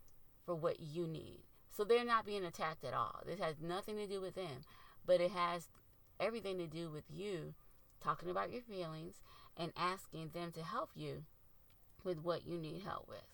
for 0.45 0.55
what 0.55 0.81
you 0.81 1.07
need. 1.07 1.41
So 1.71 1.85
they're 1.85 2.05
not 2.05 2.27
being 2.27 2.45
attacked 2.45 2.85
at 2.85 2.95
all. 2.95 3.23
This 3.27 3.41
has 3.41 3.57
nothing 3.61 3.97
to 3.97 4.07
do 4.07 4.21
with 4.21 4.35
them, 4.35 4.65
but 5.05 5.21
it 5.21 5.33
has 5.33 5.69
everything 6.21 6.59
to 6.59 6.67
do 6.67 6.91
with 6.91 7.05
you 7.11 7.55
talking 8.01 8.31
about 8.31 8.53
your 8.53 8.63
feelings 8.63 9.17
and 9.57 9.73
asking 9.77 10.31
them 10.33 10.53
to 10.53 10.63
help 10.63 10.91
you 10.95 11.25
with 12.05 12.23
what 12.23 12.47
you 12.47 12.59
need 12.59 12.83
help 12.83 13.09
with. 13.09 13.34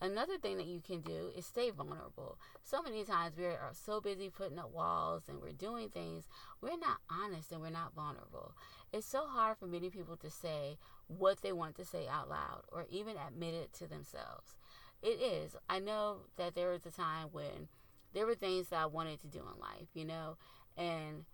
Another 0.00 0.36
thing 0.36 0.58
that 0.58 0.66
you 0.66 0.80
can 0.80 1.00
do 1.00 1.30
is 1.36 1.46
stay 1.46 1.70
vulnerable. 1.70 2.38
So 2.62 2.82
many 2.82 3.02
times 3.04 3.36
we 3.38 3.46
are 3.46 3.72
so 3.72 4.00
busy 4.00 4.28
putting 4.28 4.58
up 4.58 4.70
walls 4.72 5.22
and 5.28 5.40
we're 5.40 5.52
doing 5.52 5.88
things, 5.88 6.24
we're 6.60 6.76
not 6.76 6.98
honest 7.10 7.50
and 7.50 7.62
we're 7.62 7.70
not 7.70 7.94
vulnerable. 7.94 8.52
It's 8.92 9.06
so 9.06 9.26
hard 9.26 9.56
for 9.56 9.66
many 9.66 9.88
people 9.88 10.16
to 10.18 10.30
say 10.30 10.76
what 11.08 11.40
they 11.40 11.52
want 11.52 11.76
to 11.76 11.84
say 11.84 12.06
out 12.08 12.28
loud 12.28 12.62
or 12.70 12.86
even 12.90 13.16
admit 13.16 13.54
it 13.54 13.72
to 13.74 13.86
themselves. 13.86 14.56
It 15.02 15.20
is. 15.20 15.56
I 15.68 15.78
know 15.78 16.18
that 16.36 16.54
there 16.54 16.70
was 16.70 16.84
a 16.84 16.90
time 16.90 17.28
when 17.32 17.68
there 18.12 18.26
were 18.26 18.34
things 18.34 18.68
that 18.68 18.80
I 18.80 18.86
wanted 18.86 19.20
to 19.20 19.28
do 19.28 19.38
in 19.38 19.60
life, 19.60 19.88
you 19.94 20.04
know, 20.04 20.36
and 20.76 21.24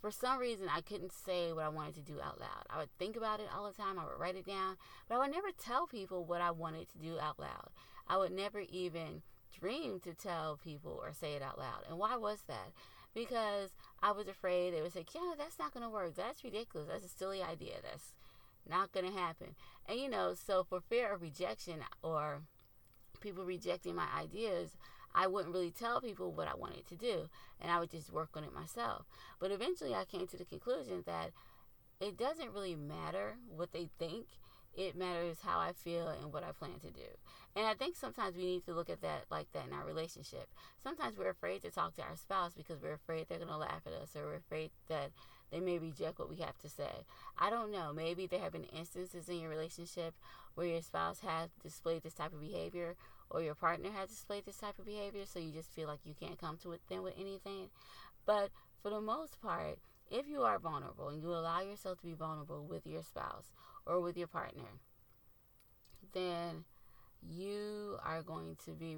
for 0.00 0.10
some 0.10 0.38
reason 0.38 0.68
I 0.74 0.80
couldn't 0.80 1.12
say 1.12 1.52
what 1.52 1.64
I 1.64 1.68
wanted 1.68 1.94
to 1.96 2.00
do 2.12 2.20
out 2.20 2.40
loud. 2.40 2.64
I 2.70 2.78
would 2.78 2.96
think 2.98 3.16
about 3.16 3.40
it 3.40 3.46
all 3.54 3.66
the 3.66 3.76
time, 3.76 3.98
I 3.98 4.04
would 4.04 4.18
write 4.18 4.36
it 4.36 4.46
down, 4.46 4.76
but 5.08 5.16
I 5.16 5.18
would 5.18 5.32
never 5.32 5.48
tell 5.58 5.86
people 5.86 6.24
what 6.24 6.40
I 6.40 6.50
wanted 6.50 6.88
to 6.90 6.98
do 6.98 7.18
out 7.18 7.38
loud. 7.38 7.70
I 8.08 8.16
would 8.16 8.32
never 8.32 8.60
even 8.60 9.22
dream 9.58 10.00
to 10.00 10.14
tell 10.14 10.58
people 10.62 11.00
or 11.02 11.12
say 11.12 11.34
it 11.34 11.42
out 11.42 11.58
loud. 11.58 11.84
And 11.88 11.98
why 11.98 12.16
was 12.16 12.42
that? 12.48 12.72
Because 13.14 13.70
I 14.02 14.12
was 14.12 14.28
afraid 14.28 14.72
they 14.74 14.82
would 14.82 14.92
say, 14.92 15.06
Yeah, 15.14 15.34
that's 15.38 15.58
not 15.58 15.72
going 15.72 15.84
to 15.84 15.90
work. 15.90 16.14
That's 16.14 16.44
ridiculous. 16.44 16.88
That's 16.90 17.06
a 17.06 17.18
silly 17.18 17.42
idea. 17.42 17.76
That's 17.82 18.12
not 18.68 18.92
going 18.92 19.06
to 19.06 19.18
happen. 19.18 19.54
And, 19.86 19.98
you 19.98 20.08
know, 20.08 20.34
so 20.34 20.64
for 20.64 20.80
fear 20.80 21.12
of 21.12 21.22
rejection 21.22 21.80
or 22.02 22.42
people 23.20 23.44
rejecting 23.44 23.94
my 23.94 24.06
ideas, 24.18 24.76
I 25.14 25.26
wouldn't 25.26 25.54
really 25.54 25.70
tell 25.70 26.00
people 26.00 26.30
what 26.30 26.48
I 26.48 26.54
wanted 26.54 26.86
to 26.88 26.94
do, 26.94 27.30
and 27.58 27.70
I 27.70 27.80
would 27.80 27.90
just 27.90 28.12
work 28.12 28.30
on 28.34 28.44
it 28.44 28.52
myself. 28.52 29.06
But 29.40 29.50
eventually, 29.50 29.94
I 29.94 30.04
came 30.04 30.26
to 30.26 30.36
the 30.36 30.44
conclusion 30.44 31.04
that 31.06 31.30
it 32.00 32.18
doesn't 32.18 32.52
really 32.52 32.74
matter 32.74 33.36
what 33.48 33.72
they 33.72 33.88
think. 33.98 34.26
It 34.76 34.94
matters 34.94 35.38
how 35.42 35.58
I 35.58 35.72
feel 35.72 36.08
and 36.08 36.32
what 36.32 36.44
I 36.44 36.52
plan 36.52 36.78
to 36.80 36.90
do. 36.90 37.08
And 37.56 37.66
I 37.66 37.72
think 37.72 37.96
sometimes 37.96 38.36
we 38.36 38.44
need 38.44 38.66
to 38.66 38.74
look 38.74 38.90
at 38.90 39.00
that 39.00 39.24
like 39.30 39.50
that 39.52 39.66
in 39.66 39.72
our 39.72 39.86
relationship. 39.86 40.48
Sometimes 40.82 41.16
we're 41.16 41.30
afraid 41.30 41.62
to 41.62 41.70
talk 41.70 41.96
to 41.96 42.02
our 42.02 42.16
spouse 42.16 42.52
because 42.54 42.82
we're 42.82 42.92
afraid 42.92 43.26
they're 43.28 43.38
going 43.38 43.50
to 43.50 43.56
laugh 43.56 43.80
at 43.86 43.94
us 43.94 44.14
or 44.14 44.26
we're 44.26 44.36
afraid 44.36 44.70
that 44.88 45.10
they 45.50 45.60
may 45.60 45.78
reject 45.78 46.18
what 46.18 46.28
we 46.28 46.36
have 46.36 46.58
to 46.58 46.68
say. 46.68 47.06
I 47.38 47.48
don't 47.48 47.72
know. 47.72 47.94
Maybe 47.94 48.26
there 48.26 48.40
have 48.40 48.52
been 48.52 48.64
instances 48.64 49.30
in 49.30 49.40
your 49.40 49.48
relationship 49.48 50.14
where 50.54 50.66
your 50.66 50.82
spouse 50.82 51.20
has 51.20 51.48
displayed 51.62 52.02
this 52.02 52.14
type 52.14 52.34
of 52.34 52.40
behavior 52.40 52.96
or 53.30 53.40
your 53.40 53.54
partner 53.54 53.90
has 53.90 54.10
displayed 54.10 54.44
this 54.44 54.58
type 54.58 54.78
of 54.78 54.84
behavior, 54.84 55.22
so 55.24 55.38
you 55.38 55.52
just 55.52 55.72
feel 55.72 55.88
like 55.88 56.00
you 56.04 56.14
can't 56.20 56.38
come 56.38 56.58
to 56.58 56.78
them 56.88 57.02
with 57.02 57.14
anything. 57.18 57.70
But 58.26 58.50
for 58.82 58.90
the 58.90 59.00
most 59.00 59.40
part, 59.40 59.78
if 60.10 60.28
you 60.28 60.42
are 60.42 60.58
vulnerable 60.58 61.08
and 61.08 61.20
you 61.20 61.32
allow 61.32 61.60
yourself 61.60 61.98
to 62.00 62.06
be 62.06 62.12
vulnerable 62.12 62.64
with 62.64 62.86
your 62.86 63.02
spouse 63.02 63.50
or 63.86 64.00
with 64.00 64.16
your 64.16 64.26
partner, 64.26 64.64
then 66.12 66.64
you 67.22 67.98
are 68.04 68.22
going 68.22 68.56
to 68.64 68.72
be 68.72 68.96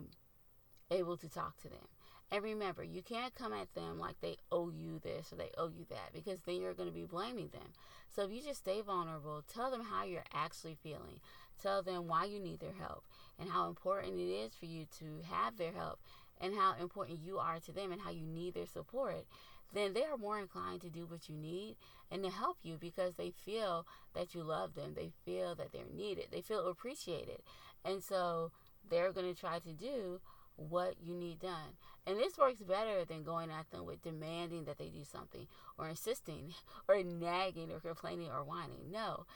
able 0.90 1.16
to 1.16 1.28
talk 1.28 1.56
to 1.58 1.68
them. 1.68 1.86
And 2.30 2.42
remember, 2.42 2.82
you 2.82 3.02
can't 3.02 3.34
come 3.34 3.54
at 3.54 3.74
them 3.74 3.98
like 3.98 4.20
they 4.20 4.36
owe 4.52 4.70
you 4.70 4.98
this 5.02 5.32
or 5.32 5.36
they 5.36 5.50
owe 5.56 5.68
you 5.68 5.86
that 5.88 6.12
because 6.12 6.40
then 6.42 6.60
you're 6.60 6.74
going 6.74 6.88
to 6.88 6.94
be 6.94 7.04
blaming 7.04 7.48
them. 7.48 7.72
So 8.14 8.24
if 8.24 8.30
you 8.30 8.42
just 8.42 8.60
stay 8.60 8.82
vulnerable, 8.82 9.42
tell 9.52 9.70
them 9.70 9.82
how 9.82 10.04
you're 10.04 10.24
actually 10.34 10.76
feeling. 10.82 11.20
Tell 11.62 11.82
them 11.82 12.06
why 12.06 12.26
you 12.26 12.38
need 12.38 12.60
their 12.60 12.74
help 12.78 13.04
and 13.38 13.48
how 13.50 13.68
important 13.68 14.20
it 14.20 14.30
is 14.30 14.52
for 14.54 14.66
you 14.66 14.84
to 14.98 15.20
have 15.30 15.56
their 15.56 15.72
help 15.72 16.00
and 16.40 16.54
how 16.54 16.74
important 16.80 17.20
you 17.24 17.38
are 17.38 17.58
to 17.60 17.72
them 17.72 17.92
and 17.92 18.00
how 18.00 18.10
you 18.10 18.26
need 18.26 18.54
their 18.54 18.66
support. 18.66 19.24
Then 19.72 19.92
they 19.92 20.04
are 20.04 20.16
more 20.16 20.38
inclined 20.38 20.82
to 20.82 20.90
do 20.90 21.06
what 21.06 21.28
you 21.28 21.36
need 21.36 21.76
and 22.10 22.22
to 22.22 22.30
help 22.30 22.58
you 22.62 22.76
because 22.80 23.14
they 23.14 23.30
feel 23.30 23.86
that 24.14 24.34
you 24.34 24.42
love 24.42 24.74
them. 24.74 24.94
They 24.94 25.10
feel 25.24 25.54
that 25.56 25.72
they're 25.72 25.82
needed. 25.94 26.26
They 26.30 26.40
feel 26.40 26.68
appreciated. 26.68 27.42
And 27.84 28.02
so 28.02 28.50
they're 28.88 29.12
going 29.12 29.32
to 29.32 29.38
try 29.38 29.58
to 29.58 29.72
do 29.72 30.20
what 30.56 30.94
you 31.00 31.14
need 31.14 31.40
done. 31.40 31.76
And 32.06 32.18
this 32.18 32.36
works 32.36 32.62
better 32.62 33.04
than 33.04 33.22
going 33.22 33.50
at 33.50 33.70
them 33.70 33.86
with 33.86 34.02
demanding 34.02 34.64
that 34.64 34.78
they 34.78 34.88
do 34.88 35.04
something 35.04 35.46
or 35.78 35.88
insisting 35.88 36.54
or 36.88 37.02
nagging 37.02 37.70
or 37.70 37.80
complaining 37.80 38.30
or 38.30 38.42
whining. 38.42 38.90
No. 38.90 39.26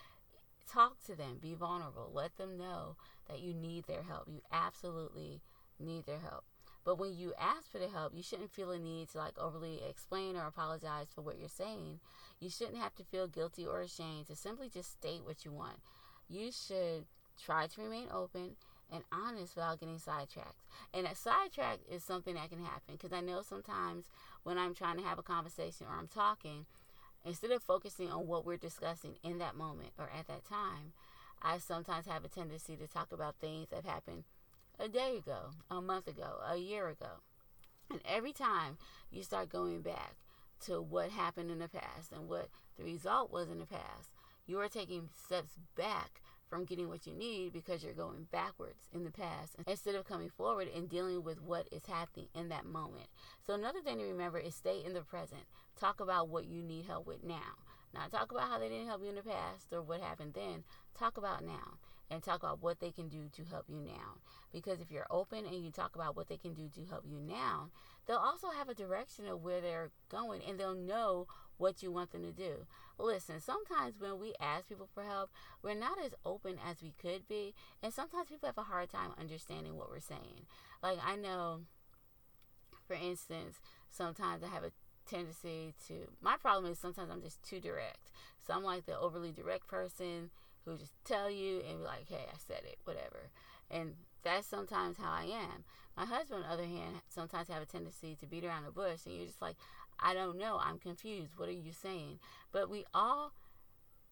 Talk 0.70 1.02
to 1.06 1.14
them, 1.14 1.38
be 1.40 1.54
vulnerable, 1.54 2.10
let 2.14 2.36
them 2.36 2.56
know 2.56 2.96
that 3.28 3.40
you 3.40 3.52
need 3.52 3.86
their 3.86 4.02
help. 4.02 4.24
You 4.26 4.40
absolutely 4.50 5.42
need 5.78 6.06
their 6.06 6.20
help. 6.20 6.44
But 6.84 6.98
when 6.98 7.14
you 7.14 7.32
ask 7.38 7.70
for 7.70 7.78
the 7.78 7.88
help, 7.88 8.12
you 8.14 8.22
shouldn't 8.22 8.52
feel 8.52 8.70
a 8.70 8.78
need 8.78 9.10
to 9.10 9.18
like 9.18 9.38
overly 9.38 9.80
explain 9.88 10.36
or 10.36 10.46
apologize 10.46 11.08
for 11.14 11.22
what 11.22 11.38
you're 11.38 11.48
saying. 11.48 12.00
You 12.42 12.50
shouldn't 12.50 12.78
have 12.78 12.96
to 12.96 13.04
feel 13.04 13.28
guilty 13.28 13.64
or 13.64 13.82
ashamed 13.82 14.26
to 14.26 14.34
simply 14.34 14.68
just 14.68 14.90
state 14.90 15.20
what 15.24 15.44
you 15.44 15.52
want. 15.52 15.78
You 16.28 16.50
should 16.50 17.04
try 17.40 17.68
to 17.68 17.80
remain 17.80 18.08
open 18.12 18.56
and 18.92 19.04
honest 19.12 19.54
without 19.54 19.78
getting 19.78 20.00
sidetracked. 20.00 20.58
And 20.92 21.06
a 21.06 21.14
sidetrack 21.14 21.78
is 21.88 22.02
something 22.02 22.34
that 22.34 22.50
can 22.50 22.58
happen 22.58 22.94
because 22.94 23.12
I 23.12 23.20
know 23.20 23.42
sometimes 23.42 24.06
when 24.42 24.58
I'm 24.58 24.74
trying 24.74 24.96
to 24.96 25.04
have 25.04 25.20
a 25.20 25.22
conversation 25.22 25.86
or 25.88 25.96
I'm 25.96 26.08
talking, 26.08 26.66
instead 27.24 27.52
of 27.52 27.62
focusing 27.62 28.10
on 28.10 28.26
what 28.26 28.44
we're 28.44 28.56
discussing 28.56 29.14
in 29.22 29.38
that 29.38 29.54
moment 29.54 29.90
or 29.96 30.10
at 30.18 30.26
that 30.26 30.44
time, 30.44 30.94
I 31.40 31.58
sometimes 31.58 32.06
have 32.06 32.24
a 32.24 32.28
tendency 32.28 32.74
to 32.74 32.88
talk 32.88 33.12
about 33.12 33.36
things 33.36 33.68
that 33.68 33.84
happened 33.84 34.24
a 34.80 34.88
day 34.88 35.18
ago, 35.18 35.50
a 35.70 35.80
month 35.80 36.08
ago, 36.08 36.40
a 36.44 36.56
year 36.56 36.88
ago. 36.88 37.20
And 37.88 38.00
every 38.04 38.32
time 38.32 38.78
you 39.12 39.22
start 39.22 39.48
going 39.48 39.82
back 39.82 40.16
to 40.62 40.80
what 40.80 41.10
happened 41.10 41.50
in 41.50 41.58
the 41.58 41.68
past 41.68 42.12
and 42.12 42.28
what 42.28 42.48
the 42.78 42.84
result 42.84 43.32
was 43.32 43.48
in 43.48 43.58
the 43.58 43.66
past, 43.66 44.10
you 44.46 44.58
are 44.60 44.68
taking 44.68 45.08
steps 45.14 45.52
back 45.76 46.20
from 46.48 46.64
getting 46.64 46.88
what 46.88 47.06
you 47.06 47.14
need 47.14 47.52
because 47.52 47.82
you're 47.82 47.94
going 47.94 48.26
backwards 48.30 48.88
in 48.92 49.04
the 49.04 49.10
past 49.10 49.56
instead 49.66 49.94
of 49.94 50.04
coming 50.04 50.28
forward 50.28 50.68
and 50.74 50.88
dealing 50.88 51.22
with 51.22 51.40
what 51.40 51.66
is 51.72 51.86
happening 51.86 52.26
in 52.34 52.50
that 52.50 52.66
moment. 52.66 53.06
So, 53.46 53.54
another 53.54 53.80
thing 53.80 53.98
to 53.98 54.04
remember 54.04 54.38
is 54.38 54.54
stay 54.54 54.82
in 54.84 54.92
the 54.92 55.00
present. 55.00 55.42
Talk 55.80 56.00
about 56.00 56.28
what 56.28 56.46
you 56.46 56.62
need 56.62 56.84
help 56.84 57.06
with 57.06 57.24
now. 57.24 57.56
Not 57.94 58.10
talk 58.10 58.30
about 58.30 58.48
how 58.48 58.58
they 58.58 58.68
didn't 58.68 58.88
help 58.88 59.02
you 59.02 59.08
in 59.08 59.14
the 59.14 59.22
past 59.22 59.72
or 59.72 59.82
what 59.82 60.00
happened 60.00 60.34
then. 60.34 60.64
Talk 60.98 61.16
about 61.16 61.44
now 61.44 61.78
and 62.12 62.22
talk 62.22 62.42
about 62.42 62.62
what 62.62 62.80
they 62.80 62.90
can 62.90 63.08
do 63.08 63.28
to 63.32 63.42
help 63.50 63.64
you 63.68 63.76
now. 63.76 64.18
Because 64.52 64.80
if 64.80 64.90
you're 64.90 65.06
open 65.10 65.46
and 65.46 65.64
you 65.64 65.70
talk 65.70 65.94
about 65.94 66.14
what 66.14 66.28
they 66.28 66.36
can 66.36 66.52
do 66.52 66.68
to 66.74 66.84
help 66.90 67.04
you 67.08 67.18
now, 67.18 67.70
they'll 68.06 68.16
also 68.16 68.48
have 68.50 68.68
a 68.68 68.74
direction 68.74 69.26
of 69.26 69.42
where 69.42 69.60
they're 69.60 69.90
going 70.10 70.42
and 70.46 70.60
they'll 70.60 70.74
know 70.74 71.26
what 71.56 71.82
you 71.82 71.90
want 71.90 72.12
them 72.12 72.22
to 72.22 72.32
do. 72.32 72.66
Listen, 72.98 73.40
sometimes 73.40 73.94
when 73.98 74.18
we 74.18 74.34
ask 74.40 74.68
people 74.68 74.88
for 74.92 75.04
help, 75.04 75.30
we're 75.62 75.74
not 75.74 75.98
as 76.04 76.12
open 76.24 76.56
as 76.68 76.82
we 76.82 76.92
could 77.00 77.26
be, 77.28 77.54
and 77.82 77.92
sometimes 77.94 78.28
people 78.28 78.48
have 78.48 78.58
a 78.58 78.62
hard 78.62 78.90
time 78.90 79.10
understanding 79.18 79.76
what 79.76 79.88
we're 79.88 80.00
saying. 80.00 80.46
Like, 80.82 80.98
I 81.04 81.16
know, 81.16 81.62
for 82.86 82.94
instance, 82.94 83.56
sometimes 83.90 84.42
I 84.42 84.48
have 84.48 84.64
a 84.64 84.72
tendency 85.08 85.74
to, 85.88 86.08
my 86.20 86.36
problem 86.36 86.70
is 86.70 86.78
sometimes 86.78 87.10
I'm 87.10 87.22
just 87.22 87.42
too 87.42 87.60
direct. 87.60 88.10
So 88.46 88.52
I'm 88.54 88.64
like 88.64 88.86
the 88.86 88.98
overly 88.98 89.32
direct 89.32 89.66
person 89.68 90.30
who 90.64 90.76
just 90.76 90.92
tell 91.04 91.30
you 91.30 91.60
and 91.68 91.78
be 91.78 91.84
like, 91.84 92.08
hey, 92.08 92.26
I 92.28 92.36
said 92.46 92.62
it, 92.64 92.78
whatever. 92.84 93.30
And 93.70 93.94
that's 94.22 94.46
sometimes 94.46 94.98
how 94.98 95.10
I 95.10 95.24
am. 95.24 95.64
My 95.96 96.06
husband, 96.06 96.44
on 96.44 96.48
the 96.48 96.54
other 96.54 96.64
hand, 96.64 97.00
sometimes 97.08 97.48
have 97.48 97.62
a 97.62 97.66
tendency 97.66 98.16
to 98.20 98.26
beat 98.26 98.44
around 98.44 98.64
the 98.64 98.70
bush, 98.70 99.00
and 99.04 99.14
you're 99.14 99.26
just 99.26 99.42
like, 99.42 99.56
I 99.98 100.14
don't 100.14 100.38
know. 100.38 100.58
I'm 100.62 100.78
confused. 100.78 101.32
What 101.36 101.48
are 101.48 101.52
you 101.52 101.72
saying? 101.72 102.18
But 102.50 102.70
we 102.70 102.84
all, 102.94 103.32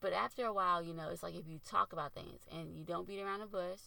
but 0.01 0.13
after 0.13 0.45
a 0.45 0.53
while, 0.53 0.83
you 0.83 0.95
know, 0.95 1.09
it's 1.11 1.23
like 1.23 1.35
if 1.35 1.47
you 1.47 1.59
talk 1.67 1.93
about 1.93 2.13
things 2.15 2.41
and 2.53 2.77
you 2.77 2.85
don't 2.85 3.07
beat 3.07 3.23
around 3.23 3.41
the 3.41 3.47
bush, 3.47 3.81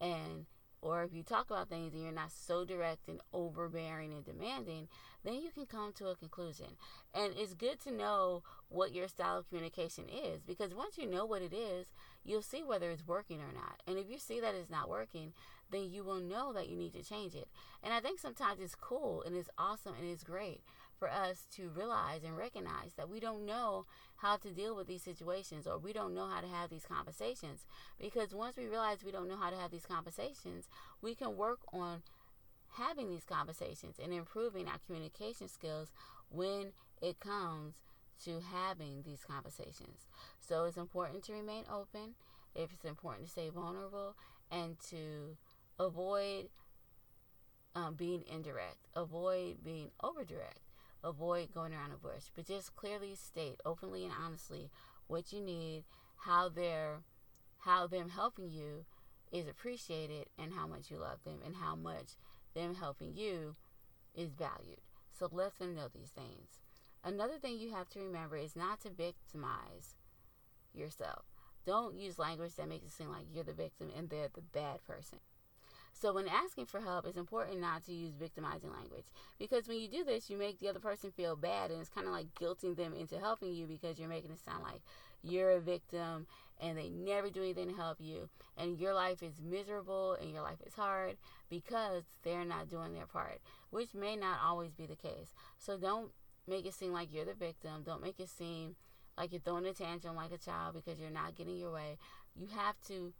and 0.00 0.46
or 0.82 1.04
if 1.04 1.14
you 1.14 1.22
talk 1.22 1.48
about 1.48 1.68
things 1.68 1.94
and 1.94 2.02
you're 2.02 2.12
not 2.12 2.32
so 2.32 2.64
direct 2.64 3.08
and 3.08 3.20
overbearing 3.32 4.12
and 4.12 4.24
demanding, 4.24 4.88
then 5.24 5.34
you 5.34 5.50
can 5.50 5.64
come 5.64 5.92
to 5.92 6.08
a 6.08 6.16
conclusion. 6.16 6.66
And 7.14 7.32
it's 7.36 7.54
good 7.54 7.80
to 7.84 7.92
know 7.92 8.42
what 8.68 8.92
your 8.92 9.06
style 9.06 9.38
of 9.38 9.48
communication 9.48 10.04
is 10.08 10.42
because 10.42 10.74
once 10.74 10.98
you 10.98 11.08
know 11.08 11.24
what 11.24 11.40
it 11.40 11.54
is, 11.54 11.86
you'll 12.24 12.42
see 12.42 12.64
whether 12.64 12.90
it's 12.90 13.06
working 13.06 13.40
or 13.40 13.52
not. 13.54 13.80
And 13.86 13.96
if 13.96 14.10
you 14.10 14.18
see 14.18 14.40
that 14.40 14.56
it's 14.56 14.70
not 14.70 14.90
working, 14.90 15.32
then 15.70 15.88
you 15.90 16.02
will 16.02 16.20
know 16.20 16.52
that 16.52 16.68
you 16.68 16.76
need 16.76 16.92
to 16.94 17.04
change 17.04 17.34
it. 17.34 17.48
And 17.82 17.94
I 17.94 18.00
think 18.00 18.18
sometimes 18.18 18.60
it's 18.60 18.74
cool 18.74 19.22
and 19.22 19.36
it's 19.36 19.50
awesome 19.56 19.94
and 19.98 20.10
it's 20.10 20.24
great 20.24 20.62
for 21.02 21.10
us 21.10 21.48
to 21.50 21.68
realize 21.70 22.22
and 22.22 22.36
recognize 22.36 22.92
that 22.96 23.08
we 23.08 23.18
don't 23.18 23.44
know 23.44 23.84
how 24.18 24.36
to 24.36 24.52
deal 24.52 24.76
with 24.76 24.86
these 24.86 25.02
situations 25.02 25.66
or 25.66 25.76
we 25.76 25.92
don't 25.92 26.14
know 26.14 26.28
how 26.28 26.40
to 26.40 26.46
have 26.46 26.70
these 26.70 26.86
conversations. 26.86 27.66
Because 28.00 28.32
once 28.32 28.56
we 28.56 28.68
realize 28.68 29.02
we 29.02 29.10
don't 29.10 29.28
know 29.28 29.36
how 29.36 29.50
to 29.50 29.56
have 29.56 29.72
these 29.72 29.84
conversations, 29.84 30.68
we 31.00 31.16
can 31.16 31.36
work 31.36 31.58
on 31.72 32.02
having 32.74 33.10
these 33.10 33.24
conversations 33.24 33.96
and 34.00 34.12
improving 34.12 34.68
our 34.68 34.78
communication 34.86 35.48
skills 35.48 35.88
when 36.28 36.70
it 37.00 37.18
comes 37.18 37.74
to 38.24 38.40
having 38.52 39.02
these 39.04 39.24
conversations. 39.24 40.06
So 40.38 40.66
it's 40.66 40.76
important 40.76 41.24
to 41.24 41.32
remain 41.32 41.64
open, 41.68 42.14
it's 42.54 42.84
important 42.84 43.26
to 43.26 43.32
stay 43.32 43.48
vulnerable, 43.48 44.14
and 44.52 44.78
to 44.90 45.36
avoid 45.80 46.50
um, 47.74 47.94
being 47.94 48.22
indirect, 48.32 48.86
avoid 48.94 49.64
being 49.64 49.90
over 50.00 50.22
direct 50.22 50.60
avoid 51.04 51.52
going 51.52 51.72
around 51.72 51.90
the 51.90 51.96
bush, 51.96 52.24
but 52.34 52.46
just 52.46 52.76
clearly 52.76 53.14
state 53.14 53.60
openly 53.64 54.04
and 54.04 54.12
honestly 54.24 54.70
what 55.06 55.32
you 55.32 55.40
need, 55.40 55.84
how 56.16 56.48
they're 56.48 57.00
how 57.58 57.86
them 57.86 58.08
helping 58.08 58.50
you 58.50 58.84
is 59.30 59.46
appreciated 59.48 60.26
and 60.38 60.52
how 60.52 60.66
much 60.66 60.90
you 60.90 60.98
love 60.98 61.22
them 61.24 61.38
and 61.44 61.56
how 61.56 61.76
much 61.76 62.16
them 62.54 62.74
helping 62.74 63.14
you 63.14 63.54
is 64.14 64.32
valued. 64.32 64.80
So 65.12 65.28
let 65.30 65.58
them 65.58 65.74
know 65.74 65.88
these 65.92 66.10
things. 66.10 66.60
Another 67.04 67.38
thing 67.38 67.58
you 67.58 67.72
have 67.72 67.88
to 67.90 68.00
remember 68.00 68.36
is 68.36 68.56
not 68.56 68.80
to 68.80 68.90
victimize 68.90 69.94
yourself. 70.74 71.24
Don't 71.64 71.96
use 71.98 72.18
language 72.18 72.56
that 72.56 72.68
makes 72.68 72.86
it 72.86 72.92
seem 72.92 73.10
like 73.10 73.26
you're 73.32 73.44
the 73.44 73.52
victim 73.52 73.90
and 73.96 74.10
they're 74.10 74.30
the 74.32 74.42
bad 74.42 74.82
person. 74.84 75.18
So 75.92 76.12
when 76.12 76.26
asking 76.26 76.66
for 76.66 76.80
help, 76.80 77.06
it's 77.06 77.16
important 77.16 77.60
not 77.60 77.84
to 77.86 77.92
use 77.92 78.14
victimizing 78.14 78.72
language 78.72 79.06
because 79.38 79.68
when 79.68 79.78
you 79.78 79.88
do 79.88 80.04
this, 80.04 80.30
you 80.30 80.36
make 80.36 80.58
the 80.58 80.68
other 80.68 80.80
person 80.80 81.12
feel 81.12 81.36
bad 81.36 81.70
and 81.70 81.80
it's 81.80 81.90
kind 81.90 82.06
of 82.06 82.12
like 82.12 82.34
guilting 82.34 82.76
them 82.76 82.92
into 82.94 83.18
helping 83.18 83.52
you 83.52 83.66
because 83.66 83.98
you're 83.98 84.08
making 84.08 84.32
it 84.32 84.40
sound 84.44 84.62
like 84.62 84.80
you're 85.22 85.52
a 85.52 85.60
victim 85.60 86.26
and 86.60 86.76
they 86.76 86.88
never 86.88 87.30
do 87.30 87.42
anything 87.42 87.68
to 87.68 87.74
help 87.74 87.98
you 88.00 88.28
and 88.56 88.78
your 88.78 88.94
life 88.94 89.22
is 89.22 89.40
miserable 89.40 90.16
and 90.20 90.32
your 90.32 90.42
life 90.42 90.58
is 90.66 90.74
hard 90.74 91.16
because 91.48 92.04
they're 92.22 92.44
not 92.44 92.68
doing 92.68 92.92
their 92.92 93.06
part, 93.06 93.40
which 93.70 93.94
may 93.94 94.16
not 94.16 94.40
always 94.44 94.72
be 94.72 94.86
the 94.86 94.96
case. 94.96 95.34
So 95.58 95.76
don't 95.76 96.10
make 96.48 96.66
it 96.66 96.74
seem 96.74 96.92
like 96.92 97.12
you're 97.12 97.24
the 97.24 97.34
victim. 97.34 97.82
Don't 97.84 98.02
make 98.02 98.18
it 98.18 98.28
seem 98.28 98.76
like 99.16 99.32
you're 99.32 99.40
throwing 99.40 99.66
a 99.66 99.72
tantrum 99.72 100.16
like 100.16 100.32
a 100.32 100.38
child 100.38 100.74
because 100.74 100.98
you're 100.98 101.10
not 101.10 101.36
getting 101.36 101.56
your 101.56 101.72
way. 101.72 101.98
You 102.34 102.48
have 102.56 102.80
to 102.88 103.12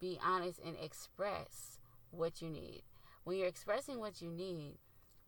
be 0.00 0.18
honest 0.24 0.60
and 0.64 0.76
express 0.82 1.78
what 2.10 2.40
you 2.40 2.48
need. 2.48 2.82
When 3.24 3.36
you're 3.36 3.48
expressing 3.48 3.98
what 3.98 4.22
you 4.22 4.30
need, 4.30 4.78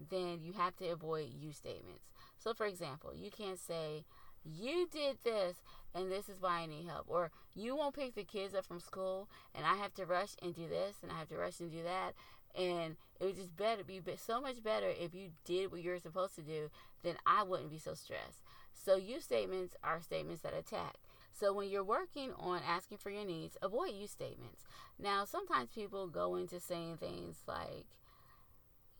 then 0.08 0.38
you 0.42 0.52
have 0.54 0.76
to 0.76 0.88
avoid 0.88 1.28
you 1.38 1.52
statements. 1.52 2.10
So, 2.38 2.54
for 2.54 2.66
example, 2.66 3.12
you 3.14 3.30
can't 3.30 3.58
say, 3.58 4.04
You 4.42 4.88
did 4.90 5.18
this 5.22 5.56
and 5.94 6.10
this 6.10 6.28
is 6.28 6.40
why 6.40 6.60
I 6.60 6.66
need 6.66 6.86
help. 6.86 7.04
Or 7.08 7.30
you 7.54 7.76
won't 7.76 7.94
pick 7.94 8.14
the 8.14 8.24
kids 8.24 8.54
up 8.54 8.64
from 8.64 8.80
school 8.80 9.28
and 9.54 9.66
I 9.66 9.74
have 9.74 9.92
to 9.94 10.06
rush 10.06 10.30
and 10.42 10.54
do 10.54 10.68
this 10.68 10.96
and 11.02 11.12
I 11.12 11.18
have 11.18 11.28
to 11.28 11.36
rush 11.36 11.60
and 11.60 11.70
do 11.70 11.82
that. 11.82 12.12
And 12.56 12.96
it 13.20 13.24
would 13.26 13.36
just 13.36 13.56
better 13.56 13.84
be 13.84 14.00
so 14.16 14.40
much 14.40 14.62
better 14.62 14.88
if 14.88 15.14
you 15.14 15.30
did 15.44 15.70
what 15.70 15.82
you're 15.82 15.98
supposed 15.98 16.34
to 16.36 16.42
do, 16.42 16.70
then 17.02 17.16
I 17.26 17.42
wouldn't 17.42 17.70
be 17.70 17.78
so 17.78 17.94
stressed. 17.94 18.42
So, 18.72 18.96
you 18.96 19.20
statements 19.20 19.76
are 19.84 20.00
statements 20.00 20.42
that 20.42 20.54
attack. 20.54 20.96
So 21.40 21.54
when 21.54 21.70
you're 21.70 21.82
working 21.82 22.32
on 22.38 22.60
asking 22.68 22.98
for 22.98 23.08
your 23.08 23.24
needs, 23.24 23.56
avoid 23.62 23.94
you 23.94 24.06
statements. 24.06 24.62
Now, 24.98 25.24
sometimes 25.24 25.70
people 25.74 26.06
go 26.06 26.36
into 26.36 26.60
saying 26.60 26.98
things 26.98 27.38
like, 27.48 27.86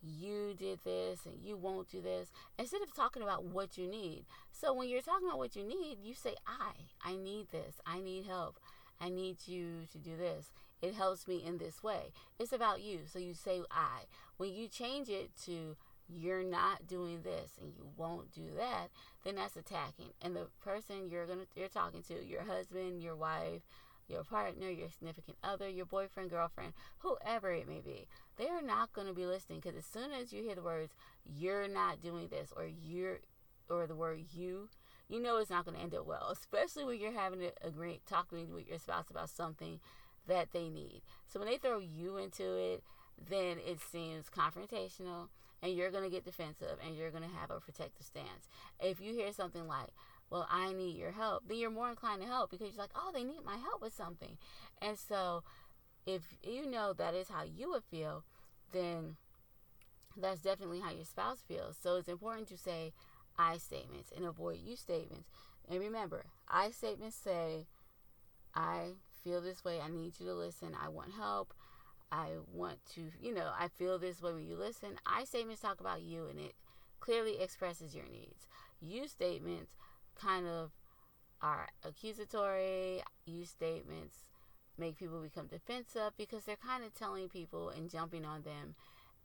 you 0.01 0.55
did 0.57 0.79
this 0.83 1.27
and 1.27 1.35
you 1.43 1.55
won't 1.55 1.91
do 1.91 2.01
this 2.01 2.31
instead 2.57 2.81
of 2.81 2.95
talking 2.95 3.21
about 3.21 3.43
what 3.43 3.77
you 3.77 3.87
need. 3.87 4.25
So 4.51 4.73
when 4.73 4.89
you're 4.89 5.01
talking 5.01 5.27
about 5.27 5.37
what 5.37 5.55
you 5.55 5.63
need, 5.63 5.99
you 6.01 6.15
say, 6.15 6.33
I, 6.47 6.71
I 7.05 7.15
need 7.15 7.51
this. 7.51 7.75
I 7.85 7.99
need 7.99 8.25
help. 8.25 8.57
I 8.99 9.09
need 9.09 9.37
you 9.45 9.85
to 9.91 9.99
do 9.99 10.17
this. 10.17 10.51
It 10.81 10.95
helps 10.95 11.27
me 11.27 11.43
in 11.45 11.59
this 11.59 11.83
way. 11.83 12.11
It's 12.39 12.51
about 12.51 12.81
you. 12.81 13.01
So 13.05 13.19
you 13.19 13.35
say, 13.35 13.61
I. 13.69 14.05
When 14.37 14.51
you 14.51 14.67
change 14.67 15.09
it 15.09 15.29
to, 15.45 15.77
you're 16.13 16.43
not 16.43 16.87
doing 16.87 17.21
this 17.23 17.51
and 17.61 17.71
you 17.75 17.85
won't 17.97 18.31
do 18.31 18.45
that, 18.57 18.89
then 19.23 19.35
that's 19.35 19.55
attacking. 19.55 20.09
And 20.21 20.35
the 20.35 20.47
person 20.63 21.09
you're 21.09 21.25
gonna 21.25 21.45
you're 21.55 21.67
talking 21.67 22.03
to, 22.03 22.25
your 22.25 22.43
husband, 22.43 23.01
your 23.01 23.15
wife, 23.15 23.61
your 24.07 24.23
partner, 24.23 24.69
your 24.69 24.89
significant 24.89 25.37
other, 25.43 25.69
your 25.69 25.85
boyfriend, 25.85 26.29
girlfriend, 26.29 26.73
whoever 26.99 27.51
it 27.51 27.67
may 27.67 27.79
be, 27.79 28.07
they 28.37 28.47
are 28.47 28.61
not 28.61 28.93
going 28.93 29.07
to 29.07 29.13
be 29.13 29.25
listening 29.25 29.59
because 29.59 29.77
as 29.77 29.85
soon 29.85 30.11
as 30.11 30.33
you 30.33 30.43
hear 30.43 30.55
the 30.55 30.61
words 30.61 30.93
"you're 31.25 31.67
not 31.67 32.01
doing 32.01 32.27
this" 32.27 32.51
or 32.55 32.65
"you're" 32.65 33.19
or 33.69 33.87
the 33.87 33.95
word 33.95 34.25
"you," 34.33 34.69
you 35.07 35.21
know 35.21 35.37
it's 35.37 35.49
not 35.49 35.65
going 35.65 35.77
to 35.77 35.83
end 35.83 35.95
up 35.95 36.05
well. 36.05 36.29
Especially 36.31 36.83
when 36.83 36.99
you're 36.99 37.13
having 37.13 37.41
a 37.61 37.71
great 37.71 38.05
talking 38.05 38.53
with 38.53 38.67
your 38.67 38.79
spouse 38.79 39.09
about 39.09 39.29
something 39.29 39.79
that 40.27 40.51
they 40.51 40.69
need. 40.69 41.01
So 41.27 41.39
when 41.39 41.49
they 41.49 41.57
throw 41.57 41.79
you 41.79 42.17
into 42.17 42.55
it, 42.55 42.83
then 43.29 43.57
it 43.65 43.79
seems 43.79 44.29
confrontational 44.29 45.27
and 45.61 45.73
you're 45.73 45.91
going 45.91 46.03
to 46.03 46.09
get 46.09 46.25
defensive 46.25 46.77
and 46.85 46.95
you're 46.95 47.11
going 47.11 47.23
to 47.23 47.35
have 47.37 47.51
a 47.51 47.59
protective 47.59 48.05
stance. 48.05 48.49
If 48.79 48.99
you 48.99 49.13
hear 49.13 49.31
something 49.31 49.67
like, 49.67 49.89
well, 50.29 50.47
I 50.49 50.73
need 50.73 50.97
your 50.97 51.11
help, 51.11 51.47
then 51.47 51.57
you're 51.57 51.69
more 51.69 51.89
inclined 51.89 52.21
to 52.21 52.27
help 52.27 52.51
because 52.51 52.73
you're 52.73 52.83
like, 52.83 52.95
oh, 52.95 53.11
they 53.13 53.23
need 53.23 53.43
my 53.45 53.57
help 53.57 53.81
with 53.81 53.93
something. 53.93 54.37
And 54.81 54.97
so 54.97 55.43
if 56.05 56.21
you 56.43 56.65
know 56.65 56.93
that 56.93 57.13
is 57.13 57.29
how 57.29 57.43
you 57.43 57.69
would 57.71 57.83
feel, 57.83 58.23
then 58.71 59.17
that's 60.17 60.41
definitely 60.41 60.79
how 60.79 60.91
your 60.91 61.05
spouse 61.05 61.39
feels. 61.47 61.77
So 61.81 61.97
it's 61.97 62.07
important 62.07 62.47
to 62.49 62.57
say 62.57 62.93
I 63.37 63.57
statements 63.57 64.11
and 64.15 64.25
avoid 64.25 64.59
you 64.63 64.75
statements. 64.75 65.29
And 65.69 65.79
remember, 65.79 66.25
I 66.49 66.71
statements 66.71 67.15
say, 67.15 67.67
I 68.55 68.93
feel 69.23 69.41
this 69.41 69.63
way. 69.63 69.79
I 69.79 69.89
need 69.89 70.19
you 70.19 70.25
to 70.27 70.33
listen. 70.33 70.75
I 70.81 70.89
want 70.89 71.13
help. 71.13 71.53
I 72.11 72.29
want 72.51 72.79
to, 72.95 73.03
you 73.21 73.33
know, 73.33 73.51
I 73.57 73.69
feel 73.69 73.97
this 73.97 74.21
way 74.21 74.33
when 74.33 74.47
you 74.47 74.57
listen. 74.57 74.99
I 75.05 75.23
statements 75.23 75.61
talk 75.61 75.79
about 75.79 76.01
you 76.01 76.27
and 76.27 76.39
it 76.39 76.55
clearly 76.99 77.39
expresses 77.39 77.95
your 77.95 78.05
needs. 78.11 78.47
You 78.81 79.07
statements 79.07 79.71
kind 80.15 80.47
of 80.47 80.71
are 81.41 81.69
accusatory. 81.83 83.01
You 83.25 83.45
statements 83.45 84.25
make 84.77 84.97
people 84.97 85.21
become 85.21 85.47
defensive 85.47 86.11
because 86.17 86.43
they're 86.43 86.55
kind 86.55 86.83
of 86.83 86.93
telling 86.93 87.29
people 87.29 87.69
and 87.69 87.89
jumping 87.89 88.25
on 88.25 88.41
them 88.41 88.75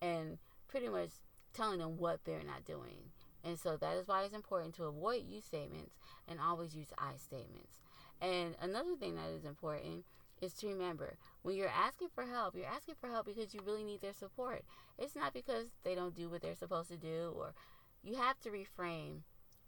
and 0.00 0.38
pretty 0.68 0.88
much 0.88 1.10
telling 1.52 1.78
them 1.78 1.96
what 1.96 2.20
they're 2.24 2.44
not 2.44 2.64
doing. 2.64 3.10
And 3.42 3.58
so 3.58 3.76
that 3.76 3.96
is 3.96 4.08
why 4.08 4.22
it's 4.24 4.34
important 4.34 4.74
to 4.74 4.84
avoid 4.84 5.22
you 5.26 5.40
statements 5.40 5.96
and 6.28 6.40
always 6.40 6.74
use 6.74 6.92
I 6.98 7.16
statements. 7.16 7.80
And 8.20 8.56
another 8.60 8.96
thing 8.98 9.14
that 9.16 9.30
is 9.30 9.44
important 9.44 10.04
is 10.40 10.52
to 10.54 10.68
remember 10.68 11.16
when 11.46 11.54
you're 11.54 11.68
asking 11.68 12.08
for 12.12 12.24
help, 12.24 12.56
you're 12.56 12.66
asking 12.66 12.96
for 13.00 13.08
help 13.08 13.24
because 13.24 13.54
you 13.54 13.60
really 13.64 13.84
need 13.84 14.00
their 14.00 14.12
support. 14.12 14.64
It's 14.98 15.14
not 15.14 15.32
because 15.32 15.66
they 15.84 15.94
don't 15.94 16.16
do 16.16 16.28
what 16.28 16.42
they're 16.42 16.56
supposed 16.56 16.88
to 16.88 16.96
do, 16.96 17.32
or 17.36 17.54
you 18.02 18.16
have 18.16 18.40
to 18.40 18.50
reframe 18.50 19.20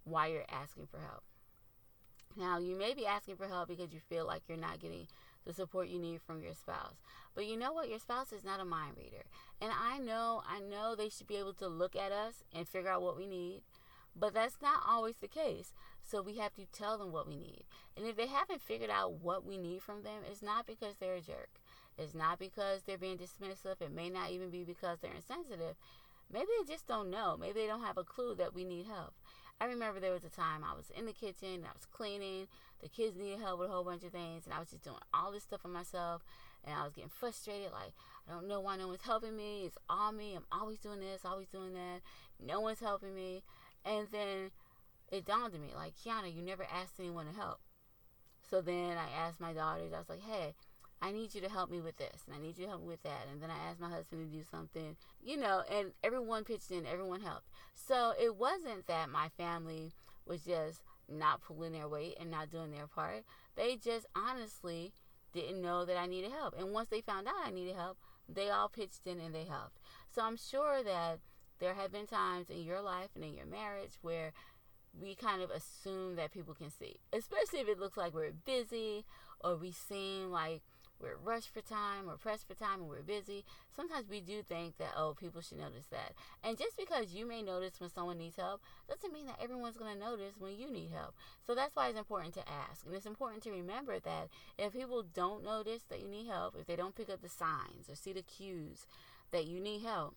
why 0.02 0.26
you're 0.26 0.42
asking 0.50 0.88
for 0.90 0.98
help. 0.98 1.22
Now, 2.36 2.58
you 2.58 2.76
may 2.76 2.94
be 2.94 3.06
asking 3.06 3.36
for 3.36 3.46
help 3.46 3.68
because 3.68 3.92
you 3.92 4.00
feel 4.00 4.26
like 4.26 4.42
you're 4.48 4.58
not 4.58 4.80
getting 4.80 5.06
the 5.46 5.52
support 5.52 5.86
you 5.86 6.00
need 6.00 6.20
from 6.20 6.42
your 6.42 6.54
spouse. 6.54 6.96
But 7.36 7.46
you 7.46 7.56
know 7.56 7.72
what? 7.72 7.88
Your 7.88 8.00
spouse 8.00 8.32
is 8.32 8.42
not 8.42 8.58
a 8.58 8.64
mind 8.64 8.94
reader. 8.96 9.22
And 9.60 9.70
I 9.72 9.98
know, 9.98 10.42
I 10.48 10.58
know 10.58 10.96
they 10.96 11.08
should 11.08 11.28
be 11.28 11.36
able 11.36 11.54
to 11.54 11.68
look 11.68 11.94
at 11.94 12.10
us 12.10 12.42
and 12.52 12.66
figure 12.66 12.90
out 12.90 13.02
what 13.02 13.16
we 13.16 13.28
need. 13.28 13.62
But 14.16 14.34
that's 14.34 14.60
not 14.60 14.82
always 14.84 15.16
the 15.20 15.28
case. 15.28 15.72
So 16.02 16.22
we 16.22 16.38
have 16.38 16.54
to 16.54 16.66
tell 16.66 16.98
them 16.98 17.12
what 17.12 17.28
we 17.28 17.36
need. 17.36 17.64
And 17.96 18.04
if 18.04 18.16
they 18.16 18.26
haven't 18.26 18.62
figured 18.62 18.90
out 18.90 19.20
what 19.22 19.44
we 19.44 19.56
need 19.56 19.82
from 19.82 20.02
them, 20.02 20.22
it's 20.28 20.42
not 20.42 20.66
because 20.66 20.96
they're 20.96 21.14
a 21.14 21.20
jerk. 21.20 21.50
It's 21.98 22.14
not 22.14 22.38
because 22.38 22.82
they're 22.82 22.96
being 22.96 23.18
dismissive. 23.18 23.80
It 23.80 23.92
may 23.92 24.08
not 24.08 24.30
even 24.30 24.50
be 24.50 24.64
because 24.64 24.98
they're 25.00 25.14
insensitive. 25.14 25.76
Maybe 26.32 26.46
they 26.58 26.72
just 26.72 26.86
don't 26.86 27.10
know. 27.10 27.36
Maybe 27.38 27.60
they 27.60 27.66
don't 27.66 27.84
have 27.84 27.98
a 27.98 28.04
clue 28.04 28.34
that 28.36 28.54
we 28.54 28.64
need 28.64 28.86
help. 28.86 29.14
I 29.60 29.64
remember 29.64 29.98
there 29.98 30.12
was 30.12 30.24
a 30.24 30.28
time 30.28 30.62
I 30.62 30.76
was 30.76 30.90
in 30.96 31.06
the 31.06 31.12
kitchen, 31.12 31.64
I 31.64 31.72
was 31.74 31.84
cleaning, 31.90 32.46
the 32.80 32.88
kids 32.88 33.16
needed 33.16 33.40
help 33.40 33.58
with 33.58 33.70
a 33.70 33.72
whole 33.72 33.82
bunch 33.82 34.04
of 34.04 34.12
things, 34.12 34.44
and 34.44 34.54
I 34.54 34.60
was 34.60 34.70
just 34.70 34.84
doing 34.84 34.98
all 35.12 35.32
this 35.32 35.42
stuff 35.42 35.62
for 35.62 35.68
myself, 35.68 36.22
and 36.64 36.76
I 36.76 36.84
was 36.84 36.92
getting 36.92 37.10
frustrated. 37.10 37.72
Like, 37.72 37.92
I 38.28 38.32
don't 38.32 38.46
know 38.46 38.60
why 38.60 38.76
no 38.76 38.86
one's 38.86 39.02
helping 39.02 39.36
me. 39.36 39.64
It's 39.64 39.78
all 39.90 40.12
me. 40.12 40.36
I'm 40.36 40.46
always 40.52 40.78
doing 40.78 41.00
this, 41.00 41.24
always 41.24 41.48
doing 41.48 41.74
that. 41.74 42.02
No 42.40 42.60
one's 42.60 42.78
helping 42.78 43.16
me. 43.16 43.42
And 43.84 44.06
then 44.12 44.52
it 45.10 45.24
dawned 45.24 45.54
on 45.54 45.60
me, 45.60 45.72
like, 45.74 45.94
Kiana, 45.96 46.32
you 46.32 46.42
never 46.42 46.64
asked 46.64 47.00
anyone 47.00 47.26
to 47.26 47.32
help. 47.32 47.58
So 48.48 48.60
then 48.60 48.96
I 48.96 49.10
asked 49.10 49.40
my 49.40 49.52
daughters, 49.52 49.92
I 49.92 49.98
was 49.98 50.08
like, 50.08 50.22
hey, 50.22 50.54
I 51.00 51.12
need 51.12 51.34
you 51.34 51.40
to 51.42 51.48
help 51.48 51.70
me 51.70 51.80
with 51.80 51.96
this, 51.96 52.22
and 52.26 52.34
I 52.34 52.40
need 52.40 52.58
you 52.58 52.64
to 52.64 52.70
help 52.70 52.82
me 52.82 52.88
with 52.88 53.02
that. 53.04 53.26
And 53.30 53.40
then 53.40 53.50
I 53.50 53.70
asked 53.70 53.80
my 53.80 53.88
husband 53.88 54.30
to 54.30 54.36
do 54.36 54.44
something, 54.50 54.96
you 55.22 55.36
know, 55.36 55.62
and 55.70 55.92
everyone 56.02 56.44
pitched 56.44 56.70
in, 56.70 56.86
everyone 56.86 57.20
helped. 57.20 57.46
So 57.74 58.12
it 58.20 58.36
wasn't 58.36 58.86
that 58.86 59.08
my 59.08 59.28
family 59.36 59.92
was 60.26 60.42
just 60.42 60.82
not 61.08 61.40
pulling 61.40 61.72
their 61.72 61.88
weight 61.88 62.16
and 62.20 62.30
not 62.30 62.50
doing 62.50 62.70
their 62.70 62.86
part. 62.86 63.24
They 63.56 63.76
just 63.76 64.06
honestly 64.14 64.92
didn't 65.32 65.62
know 65.62 65.84
that 65.84 65.96
I 65.96 66.06
needed 66.06 66.32
help. 66.32 66.54
And 66.58 66.72
once 66.72 66.88
they 66.90 67.00
found 67.00 67.28
out 67.28 67.34
I 67.44 67.50
needed 67.50 67.76
help, 67.76 67.98
they 68.28 68.50
all 68.50 68.68
pitched 68.68 69.06
in 69.06 69.20
and 69.20 69.34
they 69.34 69.44
helped. 69.44 69.78
So 70.10 70.22
I'm 70.22 70.36
sure 70.36 70.82
that 70.82 71.20
there 71.60 71.74
have 71.74 71.92
been 71.92 72.06
times 72.06 72.50
in 72.50 72.62
your 72.62 72.80
life 72.80 73.10
and 73.14 73.24
in 73.24 73.34
your 73.34 73.46
marriage 73.46 73.98
where 74.02 74.32
we 75.00 75.14
kind 75.14 75.42
of 75.42 75.50
assume 75.50 76.16
that 76.16 76.32
people 76.32 76.54
can 76.54 76.70
see, 76.70 76.96
especially 77.12 77.60
if 77.60 77.68
it 77.68 77.78
looks 77.78 77.96
like 77.96 78.14
we're 78.14 78.32
busy 78.32 79.04
or 79.40 79.56
we 79.56 79.72
seem 79.72 80.30
like 80.30 80.62
we're 81.00 81.16
rushed 81.16 81.52
for 81.52 81.60
time 81.60 82.06
we're 82.06 82.16
pressed 82.16 82.48
for 82.48 82.54
time 82.54 82.80
and 82.80 82.88
we're 82.88 83.02
busy. 83.02 83.44
Sometimes 83.74 84.08
we 84.08 84.20
do 84.20 84.42
think 84.42 84.78
that, 84.78 84.92
oh, 84.96 85.14
people 85.18 85.40
should 85.40 85.58
notice 85.58 85.86
that. 85.90 86.12
And 86.42 86.58
just 86.58 86.76
because 86.76 87.12
you 87.12 87.26
may 87.26 87.42
notice 87.42 87.80
when 87.80 87.90
someone 87.90 88.18
needs 88.18 88.36
help 88.36 88.62
doesn't 88.88 89.12
mean 89.12 89.26
that 89.26 89.40
everyone's 89.42 89.76
going 89.76 89.94
to 89.94 90.00
notice 90.00 90.34
when 90.38 90.56
you 90.58 90.70
need 90.70 90.90
help. 90.92 91.14
So 91.46 91.54
that's 91.54 91.74
why 91.76 91.88
it's 91.88 91.98
important 91.98 92.34
to 92.34 92.48
ask. 92.48 92.84
And 92.86 92.94
it's 92.94 93.06
important 93.06 93.42
to 93.44 93.50
remember 93.50 93.98
that 94.00 94.28
if 94.58 94.72
people 94.72 95.02
don't 95.02 95.44
notice 95.44 95.82
that 95.88 96.00
you 96.00 96.08
need 96.08 96.26
help, 96.26 96.56
if 96.58 96.66
they 96.66 96.76
don't 96.76 96.96
pick 96.96 97.10
up 97.10 97.22
the 97.22 97.28
signs 97.28 97.88
or 97.88 97.94
see 97.94 98.12
the 98.12 98.22
cues 98.22 98.86
that 99.30 99.46
you 99.46 99.60
need 99.60 99.82
help, 99.82 100.16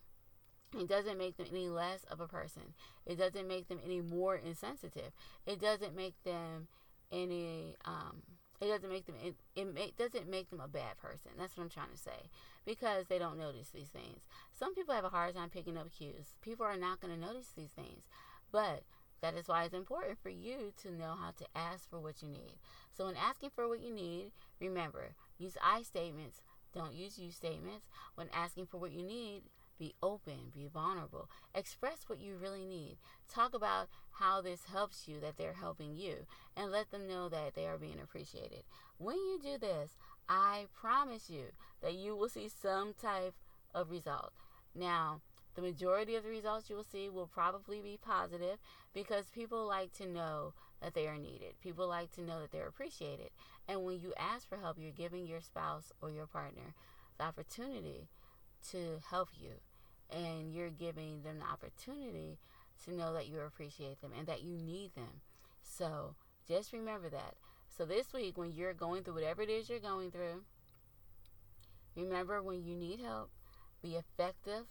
it 0.78 0.88
doesn't 0.88 1.18
make 1.18 1.36
them 1.36 1.46
any 1.50 1.68
less 1.68 2.04
of 2.10 2.20
a 2.20 2.26
person. 2.26 2.74
It 3.04 3.18
doesn't 3.18 3.46
make 3.46 3.68
them 3.68 3.78
any 3.84 4.00
more 4.00 4.36
insensitive. 4.36 5.12
It 5.46 5.60
doesn't 5.60 5.94
make 5.94 6.14
them 6.24 6.68
any 7.10 7.76
um, 7.84 8.22
it 8.62 8.68
doesn't 8.68 8.90
make 8.90 9.06
them 9.06 9.16
it, 9.22 9.34
it 9.56 9.96
doesn't 9.96 10.30
make 10.30 10.50
them 10.50 10.60
a 10.60 10.68
bad 10.68 10.96
person. 10.98 11.32
That's 11.36 11.56
what 11.56 11.64
I'm 11.64 11.70
trying 11.70 11.90
to 11.90 11.98
say 11.98 12.30
because 12.64 13.06
they 13.08 13.18
don't 13.18 13.38
notice 13.38 13.70
these 13.70 13.88
things. 13.88 14.28
Some 14.52 14.74
people 14.74 14.94
have 14.94 15.04
a 15.04 15.08
hard 15.08 15.34
time 15.34 15.50
picking 15.50 15.76
up 15.76 15.90
cues. 15.90 16.36
People 16.40 16.64
are 16.64 16.76
not 16.76 17.00
going 17.00 17.12
to 17.12 17.20
notice 17.20 17.48
these 17.56 17.72
things, 17.72 18.04
but 18.52 18.84
that 19.20 19.34
is 19.34 19.48
why 19.48 19.64
it's 19.64 19.74
important 19.74 20.18
for 20.22 20.30
you 20.30 20.72
to 20.82 20.92
know 20.92 21.16
how 21.20 21.32
to 21.38 21.46
ask 21.56 21.88
for 21.90 21.98
what 22.00 22.22
you 22.22 22.28
need. 22.28 22.54
So, 22.96 23.06
when 23.06 23.16
asking 23.16 23.50
for 23.54 23.68
what 23.68 23.80
you 23.80 23.92
need, 23.92 24.32
remember 24.60 25.14
use 25.38 25.56
I 25.62 25.82
statements 25.82 26.40
Don't 26.72 26.94
use 26.94 27.18
you 27.18 27.30
statements. 27.30 27.86
When 28.14 28.28
asking 28.32 28.66
for 28.66 28.78
what 28.78 28.92
you 28.92 29.02
need, 29.02 29.42
be 29.78 29.94
open, 30.02 30.52
be 30.54 30.68
vulnerable. 30.72 31.28
Express 31.54 32.04
what 32.06 32.20
you 32.20 32.36
really 32.36 32.64
need. 32.64 32.96
Talk 33.28 33.54
about 33.54 33.88
how 34.12 34.40
this 34.40 34.64
helps 34.64 35.08
you, 35.08 35.20
that 35.20 35.36
they're 35.36 35.54
helping 35.54 35.96
you, 35.96 36.26
and 36.56 36.70
let 36.70 36.90
them 36.90 37.08
know 37.08 37.28
that 37.28 37.54
they 37.54 37.66
are 37.66 37.78
being 37.78 38.00
appreciated. 38.02 38.62
When 38.98 39.16
you 39.16 39.38
do 39.42 39.58
this, 39.58 39.96
I 40.28 40.66
promise 40.72 41.28
you 41.28 41.46
that 41.82 41.94
you 41.94 42.16
will 42.16 42.28
see 42.28 42.48
some 42.48 42.94
type 42.94 43.34
of 43.74 43.90
result. 43.90 44.32
Now, 44.74 45.20
the 45.54 45.62
majority 45.62 46.16
of 46.16 46.24
the 46.24 46.30
results 46.30 46.70
you 46.70 46.76
will 46.76 46.84
see 46.84 47.08
will 47.08 47.26
probably 47.26 47.80
be 47.80 47.98
positive 48.00 48.58
because 48.94 49.26
people 49.26 49.66
like 49.66 49.92
to 49.94 50.06
know 50.06 50.54
that 50.80 50.94
they 50.94 51.06
are 51.06 51.18
needed. 51.18 51.60
People 51.60 51.88
like 51.88 52.10
to 52.12 52.22
know 52.22 52.40
that 52.40 52.52
they're 52.52 52.68
appreciated. 52.68 53.30
And 53.68 53.82
when 53.82 54.00
you 54.00 54.14
ask 54.18 54.48
for 54.48 54.56
help, 54.56 54.78
you're 54.80 54.92
giving 54.92 55.26
your 55.26 55.40
spouse 55.40 55.92
or 56.00 56.10
your 56.10 56.26
partner 56.26 56.74
the 57.18 57.24
opportunity 57.24 58.08
to 58.70 59.00
help 59.10 59.30
you. 59.38 59.50
And 60.10 60.52
you're 60.52 60.70
giving 60.70 61.22
them 61.22 61.38
the 61.38 61.46
opportunity 61.46 62.38
to 62.84 62.94
know 62.94 63.12
that 63.14 63.28
you 63.28 63.40
appreciate 63.40 64.00
them 64.00 64.12
and 64.16 64.26
that 64.26 64.42
you 64.42 64.58
need 64.58 64.94
them. 64.94 65.20
So 65.62 66.14
just 66.46 66.72
remember 66.72 67.08
that. 67.10 67.34
So 67.76 67.84
this 67.84 68.12
week, 68.12 68.36
when 68.36 68.52
you're 68.52 68.74
going 68.74 69.02
through 69.02 69.14
whatever 69.14 69.42
it 69.42 69.48
is 69.48 69.68
you're 69.68 69.78
going 69.78 70.10
through, 70.10 70.42
remember 71.96 72.42
when 72.42 72.64
you 72.64 72.76
need 72.76 73.00
help, 73.00 73.30
be 73.82 73.96
effective, 73.96 74.66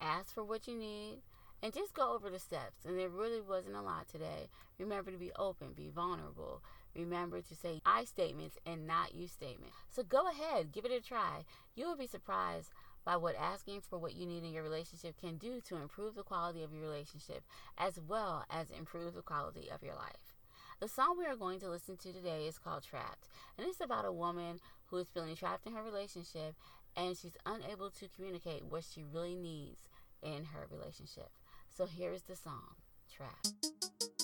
ask 0.00 0.34
for 0.34 0.44
what 0.44 0.68
you 0.68 0.76
need, 0.76 1.22
and 1.62 1.72
just 1.72 1.94
go 1.94 2.14
over 2.14 2.28
the 2.28 2.38
steps. 2.38 2.84
And 2.84 2.98
there 2.98 3.08
really 3.08 3.40
wasn't 3.40 3.76
a 3.76 3.82
lot 3.82 4.08
today. 4.08 4.48
Remember 4.78 5.10
to 5.10 5.16
be 5.16 5.32
open, 5.38 5.72
be 5.74 5.88
vulnerable. 5.88 6.62
Remember 6.94 7.40
to 7.40 7.54
say 7.54 7.80
I 7.84 8.04
statements 8.04 8.58
and 8.66 8.86
not 8.86 9.14
you 9.14 9.26
statements. 9.28 9.76
So 9.90 10.02
go 10.02 10.28
ahead, 10.28 10.72
give 10.72 10.84
it 10.84 10.92
a 10.92 11.00
try. 11.00 11.44
You 11.74 11.86
will 11.86 11.96
be 11.96 12.06
surprised 12.06 12.70
by 13.06 13.16
what 13.16 13.36
asking 13.36 13.80
for 13.80 13.98
what 13.98 14.16
you 14.16 14.26
need 14.26 14.42
in 14.42 14.52
your 14.52 14.64
relationship 14.64 15.18
can 15.18 15.38
do 15.38 15.60
to 15.62 15.76
improve 15.76 16.16
the 16.16 16.24
quality 16.24 16.62
of 16.62 16.72
your 16.72 16.82
relationship 16.82 17.44
as 17.78 18.00
well 18.06 18.44
as 18.50 18.70
improve 18.70 19.14
the 19.14 19.22
quality 19.22 19.70
of 19.72 19.82
your 19.82 19.94
life. 19.94 20.34
The 20.80 20.88
song 20.88 21.16
we 21.16 21.24
are 21.24 21.36
going 21.36 21.60
to 21.60 21.70
listen 21.70 21.96
to 21.98 22.12
today 22.12 22.46
is 22.46 22.58
called 22.58 22.82
Trapped, 22.82 23.28
and 23.56 23.66
it's 23.66 23.80
about 23.80 24.04
a 24.04 24.12
woman 24.12 24.60
who 24.86 24.98
is 24.98 25.06
feeling 25.14 25.36
trapped 25.36 25.66
in 25.66 25.72
her 25.72 25.82
relationship 25.82 26.54
and 26.96 27.16
she's 27.16 27.36
unable 27.46 27.90
to 27.90 28.08
communicate 28.14 28.64
what 28.64 28.84
she 28.84 29.02
really 29.02 29.36
needs 29.36 29.88
in 30.22 30.44
her 30.44 30.66
relationship. 30.70 31.30
So 31.68 31.86
here's 31.86 32.22
the 32.22 32.36
song, 32.36 32.74
Trapped. 33.14 34.15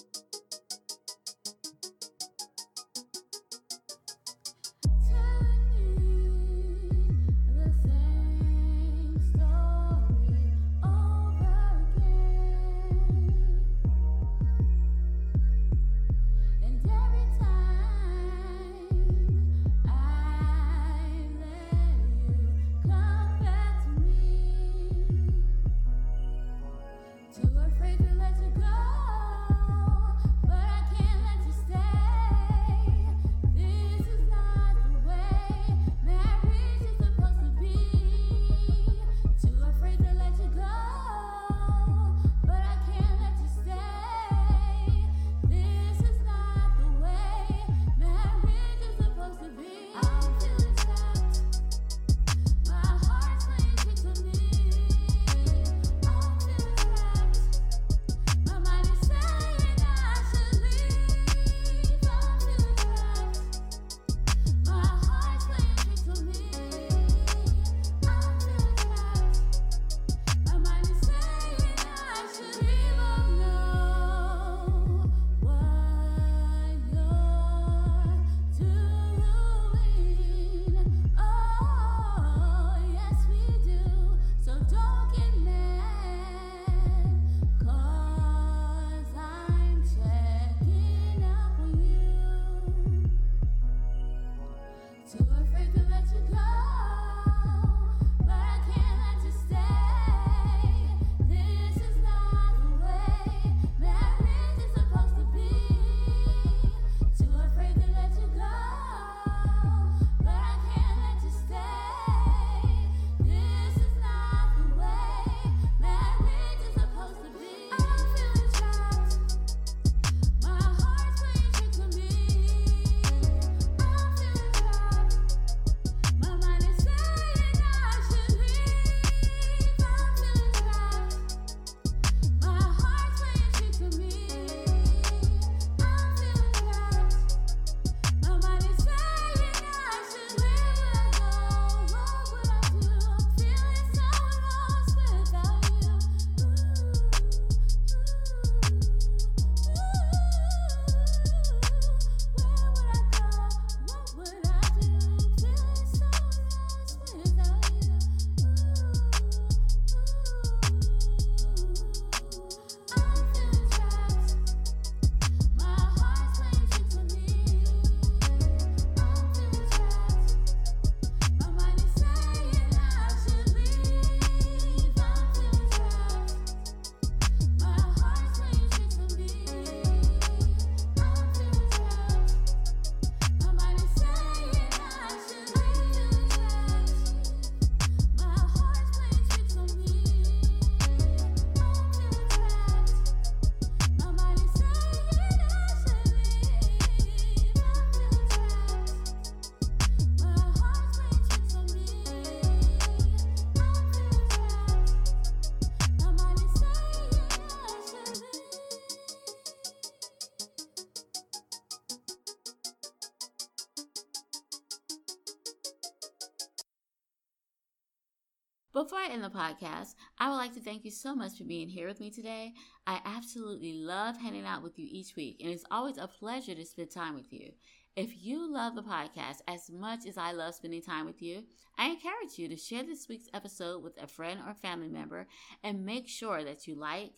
Before 218.92 219.06
I 219.06 219.14
end 219.14 219.24
the 219.24 219.30
podcast, 219.30 219.94
I 220.18 220.28
would 220.28 220.36
like 220.36 220.52
to 220.52 220.60
thank 220.60 220.84
you 220.84 220.90
so 220.90 221.14
much 221.14 221.38
for 221.38 221.44
being 221.44 221.70
here 221.70 221.88
with 221.88 221.98
me 221.98 222.10
today. 222.10 222.52
I 222.86 223.00
absolutely 223.06 223.72
love 223.72 224.18
hanging 224.18 224.44
out 224.44 224.62
with 224.62 224.78
you 224.78 224.86
each 224.86 225.16
week, 225.16 225.38
and 225.40 225.50
it's 225.50 225.64
always 225.70 225.96
a 225.96 226.06
pleasure 226.06 226.54
to 226.54 226.66
spend 226.66 226.90
time 226.90 227.14
with 227.14 227.32
you. 227.32 227.52
If 227.96 228.22
you 228.22 228.52
love 228.52 228.74
the 228.74 228.82
podcast 228.82 229.38
as 229.48 229.70
much 229.70 230.00
as 230.06 230.18
I 230.18 230.32
love 230.32 230.54
spending 230.54 230.82
time 230.82 231.06
with 231.06 231.22
you, 231.22 231.44
I 231.78 231.86
encourage 231.86 232.36
you 232.36 232.48
to 232.48 232.56
share 232.58 232.82
this 232.82 233.08
week's 233.08 233.30
episode 233.32 233.82
with 233.82 233.96
a 233.96 234.06
friend 234.06 234.40
or 234.46 234.52
family 234.52 234.90
member 234.90 235.26
and 235.64 235.86
make 235.86 236.06
sure 236.06 236.44
that 236.44 236.66
you 236.66 236.74
like 236.74 237.12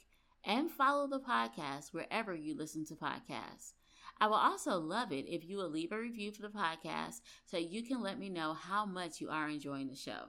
and 0.45 0.70
follow 0.70 1.09
the 1.09 1.18
podcast 1.18 1.93
wherever 1.93 2.37
you 2.37 2.57
listen 2.57 2.87
to 2.87 2.95
podcasts. 2.95 3.72
I 4.20 4.29
will 4.29 4.35
also 4.35 4.79
love 4.79 5.11
it 5.11 5.27
if 5.27 5.45
you 5.45 5.57
will 5.57 5.70
leave 5.70 5.91
a 5.91 5.99
review 5.99 6.31
for 6.31 6.43
the 6.43 6.51
podcast 6.51 7.20
so 7.47 7.57
you 7.57 7.83
can 7.83 8.01
let 8.01 8.20
me 8.20 8.29
know 8.29 8.55
how 8.55 8.87
much 8.87 9.20
you 9.20 9.29
are 9.29 9.49
enjoying 9.49 9.89
the 9.89 9.97
show. 9.97 10.29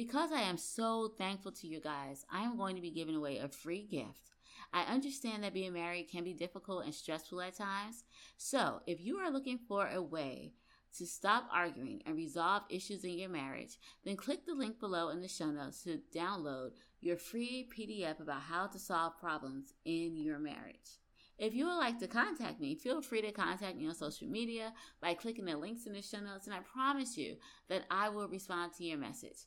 Because 0.00 0.32
I 0.32 0.40
am 0.40 0.56
so 0.56 1.12
thankful 1.18 1.52
to 1.52 1.66
you 1.66 1.78
guys, 1.78 2.24
I 2.32 2.42
am 2.42 2.56
going 2.56 2.74
to 2.74 2.80
be 2.80 2.90
giving 2.90 3.14
away 3.14 3.36
a 3.36 3.48
free 3.48 3.82
gift. 3.82 4.30
I 4.72 4.84
understand 4.84 5.44
that 5.44 5.52
being 5.52 5.74
married 5.74 6.08
can 6.10 6.24
be 6.24 6.32
difficult 6.32 6.86
and 6.86 6.94
stressful 6.94 7.42
at 7.42 7.58
times. 7.58 8.04
So, 8.38 8.80
if 8.86 8.98
you 8.98 9.18
are 9.18 9.30
looking 9.30 9.58
for 9.58 9.90
a 9.90 10.00
way 10.00 10.54
to 10.96 11.06
stop 11.06 11.50
arguing 11.52 12.00
and 12.06 12.16
resolve 12.16 12.62
issues 12.70 13.04
in 13.04 13.18
your 13.18 13.28
marriage, 13.28 13.76
then 14.02 14.16
click 14.16 14.46
the 14.46 14.54
link 14.54 14.80
below 14.80 15.10
in 15.10 15.20
the 15.20 15.28
show 15.28 15.50
notes 15.50 15.82
to 15.82 16.00
download 16.16 16.70
your 17.02 17.18
free 17.18 17.68
PDF 17.70 18.20
about 18.20 18.40
how 18.40 18.68
to 18.68 18.78
solve 18.78 19.20
problems 19.20 19.74
in 19.84 20.16
your 20.16 20.38
marriage. 20.38 20.96
If 21.40 21.54
you 21.54 21.64
would 21.64 21.76
like 21.76 21.98
to 22.00 22.06
contact 22.06 22.60
me, 22.60 22.74
feel 22.74 23.00
free 23.00 23.22
to 23.22 23.32
contact 23.32 23.78
me 23.78 23.88
on 23.88 23.94
social 23.94 24.28
media 24.28 24.74
by 25.00 25.14
clicking 25.14 25.46
the 25.46 25.56
links 25.56 25.86
in 25.86 25.94
the 25.94 26.02
show 26.02 26.20
notes, 26.20 26.46
and 26.46 26.54
I 26.54 26.60
promise 26.60 27.16
you 27.16 27.36
that 27.70 27.84
I 27.90 28.10
will 28.10 28.28
respond 28.28 28.74
to 28.74 28.84
your 28.84 28.98
message. 28.98 29.46